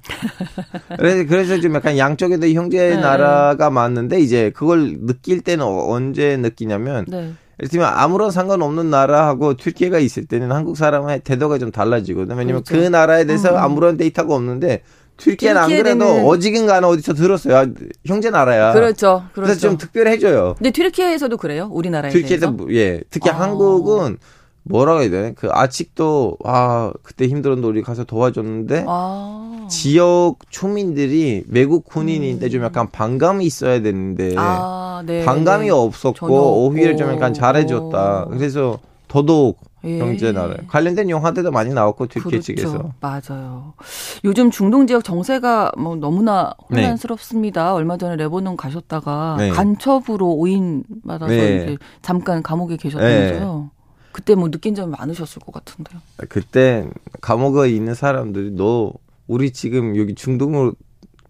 [0.98, 2.98] 그래서 그래서 좀 약간 양쪽에도 형제 네.
[2.98, 7.34] 나라가 많은데 이제 그걸 느낄 때는 언제 느끼냐면 네.
[7.60, 12.36] 예를 들면 아무런 상관없는 나라하고 튀르키예가 있을 때는 한국 사람의 태도가 좀 달라지거든요.
[12.38, 12.82] 왜냐면 그렇죠.
[12.82, 13.58] 그 나라에 대해서 음.
[13.58, 14.84] 아무런 데이터가 없는데
[15.18, 17.58] 튀르키예는 안 그래도 어지간간에 어디서 들었어요.
[17.58, 17.68] 아,
[18.06, 18.72] 형제 나라야.
[18.72, 19.26] 그렇죠.
[19.34, 19.42] 그렇죠.
[19.42, 20.56] 그래서 좀 특별해져요.
[20.58, 21.68] 근데 튀르키예에서도 그래요?
[21.72, 23.02] 우리나라에 튀르키예도 뭐, 예.
[23.10, 23.40] 특히 아.
[23.42, 24.18] 한국은
[24.70, 25.32] 뭐라고 해야 되나?
[25.36, 29.68] 그 아직도 아 그때 힘들었는데 우리 가서 도와줬는데 아.
[29.70, 32.50] 지역 초민들이 외국 군인인데 음.
[32.50, 35.72] 좀 약간 반감이 있어야 되는데 아, 네, 반감이 네.
[35.72, 38.28] 없었고 오히려 좀 약간 잘해줬다.
[38.30, 39.98] 그래서 더더욱 예.
[39.98, 42.42] 형제 나라 관련된 영화들도 많이 나왔고 튀르키예 그렇죠.
[42.42, 43.74] 측에서 맞아요.
[44.24, 46.82] 요즘 중동 지역 정세가 뭐 너무나 네.
[46.82, 47.64] 혼란스럽습니다.
[47.64, 47.72] 네.
[47.72, 49.50] 얼마 전에 레바논 가셨다가 네.
[49.50, 51.64] 간첩으로 오인 받아서 네.
[51.64, 53.72] 이제 잠깐 감옥에 계셨다면서요.
[54.20, 54.24] 네.
[54.30, 56.02] 그때 뭐 느낀 점이 많으셨을 것 같은데요.
[56.28, 56.88] 그때
[57.22, 58.94] 감옥에 있는 사람들이 너
[59.28, 60.74] 우리 지금 여기 중동으로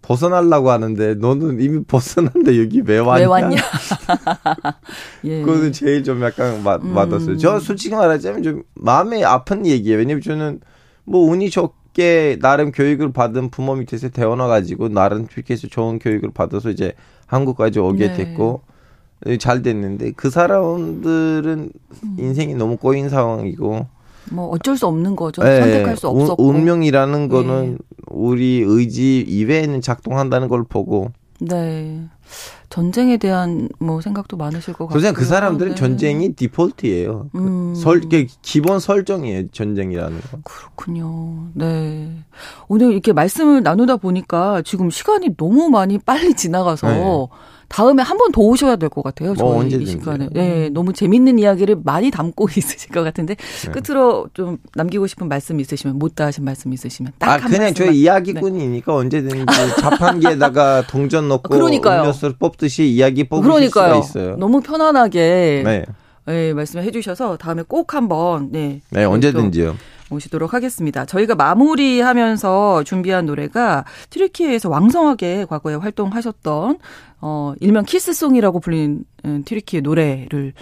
[0.01, 3.19] 벗어나려고 하는데 너는 이미 벗어난데 여기 왜 왔냐?
[3.21, 3.57] 왜 왔냐?
[5.25, 5.41] 예.
[5.43, 6.93] 그거는 제일 좀 약간 마, 음.
[6.93, 7.37] 맞았어요.
[7.37, 9.99] 저 솔직히 말하자면 좀 마음이 아픈 얘기예요.
[9.99, 10.61] 왜냐면 저는
[11.03, 16.93] 뭐 운이 좋게 나름 교육을 받은 부모 밑에서 태어나가지고 나름 튀르키에서 좋은 교육을 받아서 이제
[17.27, 18.13] 한국까지 오게 네.
[18.13, 18.63] 됐고
[19.39, 21.71] 잘 됐는데 그 사람들은
[22.03, 22.15] 음.
[22.17, 23.87] 인생이 너무 꼬인 상황이고
[24.31, 25.43] 뭐 어쩔 수 없는 거죠.
[25.43, 25.59] 네.
[25.59, 26.43] 선택할 수 없었고.
[26.43, 27.77] 운명이라는 거는 네.
[28.07, 31.11] 우리 의지 이외에는 작동한다는 걸 보고.
[31.41, 32.03] 네.
[32.69, 35.13] 전쟁에 대한 뭐 생각도 많으실 것 같아요.
[35.13, 35.75] 그 사람들은 네.
[35.75, 37.29] 전쟁이 디폴트예요.
[37.31, 37.75] 그 음.
[37.75, 38.01] 설
[38.41, 39.47] 기본 설정이에요.
[39.51, 40.37] 전쟁이라는 거.
[40.43, 41.47] 그렇군요.
[41.53, 42.11] 네.
[42.67, 47.27] 오늘 이렇게 말씀을 나누다 보니까 지금 시간이 너무 많이 빨리 지나가서 네.
[47.69, 49.33] 다음에 한 번 더 오셔야 될 것 같아요.
[49.33, 50.27] 뭐 저희 이 시간에.
[50.31, 53.71] 네, 너무 재밌는 이야기를 많이 담고 있으실 것 같은데 네.
[53.71, 58.91] 끝으로 좀 남기고 싶은 말씀 있으시면 못다 하신 말씀 있으시면 딱 아, 그냥 저 이야기꾼이니까
[58.91, 58.97] 네.
[58.97, 59.45] 언제든지
[59.79, 62.01] 자판기에다가 동전 넣고 그러니까요.
[62.01, 64.01] 음료수를 뽑듯이 이야기 뽑으실 그러니까요.
[64.01, 64.35] 수가 있어요.
[64.37, 65.85] 너무 편안하게 네.
[66.25, 69.75] 네, 말씀을 해주셔서 다음에 꼭 한번 네, 네 언제든지요.
[70.09, 71.05] 모시도록 하겠습니다.
[71.05, 76.79] 저희가 마무리하면서 준비한 노래가 튀르키예에서 왕성하게 과거에 활동하셨던
[77.21, 79.03] 어 일명 키스송이라고 불리는
[79.45, 80.53] 튀르키예의 노래를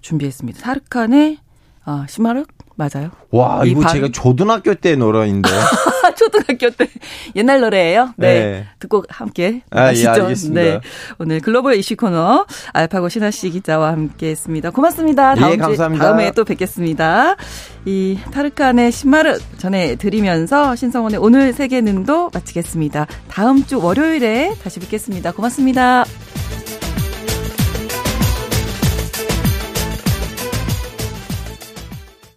[0.00, 0.60] 준비했습니다.
[0.60, 1.38] 타르칸의
[1.84, 2.44] 아, 시마륵
[2.76, 3.10] 맞아요?
[3.30, 3.94] 와, 이거 반...
[3.94, 5.48] 제가 초등학교 때 노래인데.
[6.16, 6.88] 초등학교 때
[7.34, 8.14] 옛날 노래예요.
[8.16, 8.44] 네.
[8.44, 8.66] 네.
[8.78, 10.60] 듣고 함께 아, 예, 알겠습니다.
[10.60, 10.80] 네.
[11.18, 14.70] 오늘 글로벌 이슈 코너 알파고 신하 씨 기자와 함께 했습니다.
[14.70, 15.34] 고맙습니다.
[15.34, 16.04] 다음 예, 감사합니다.
[16.04, 17.36] 주, 다음에 또 뵙겠습니다.
[17.84, 23.06] 이 타르칸의 신마르 전해 드리면서 신성원의 오늘 세계는도 마치겠습니다.
[23.28, 25.32] 다음 주 월요일에 다시 뵙겠습니다.
[25.32, 26.04] 고맙습니다.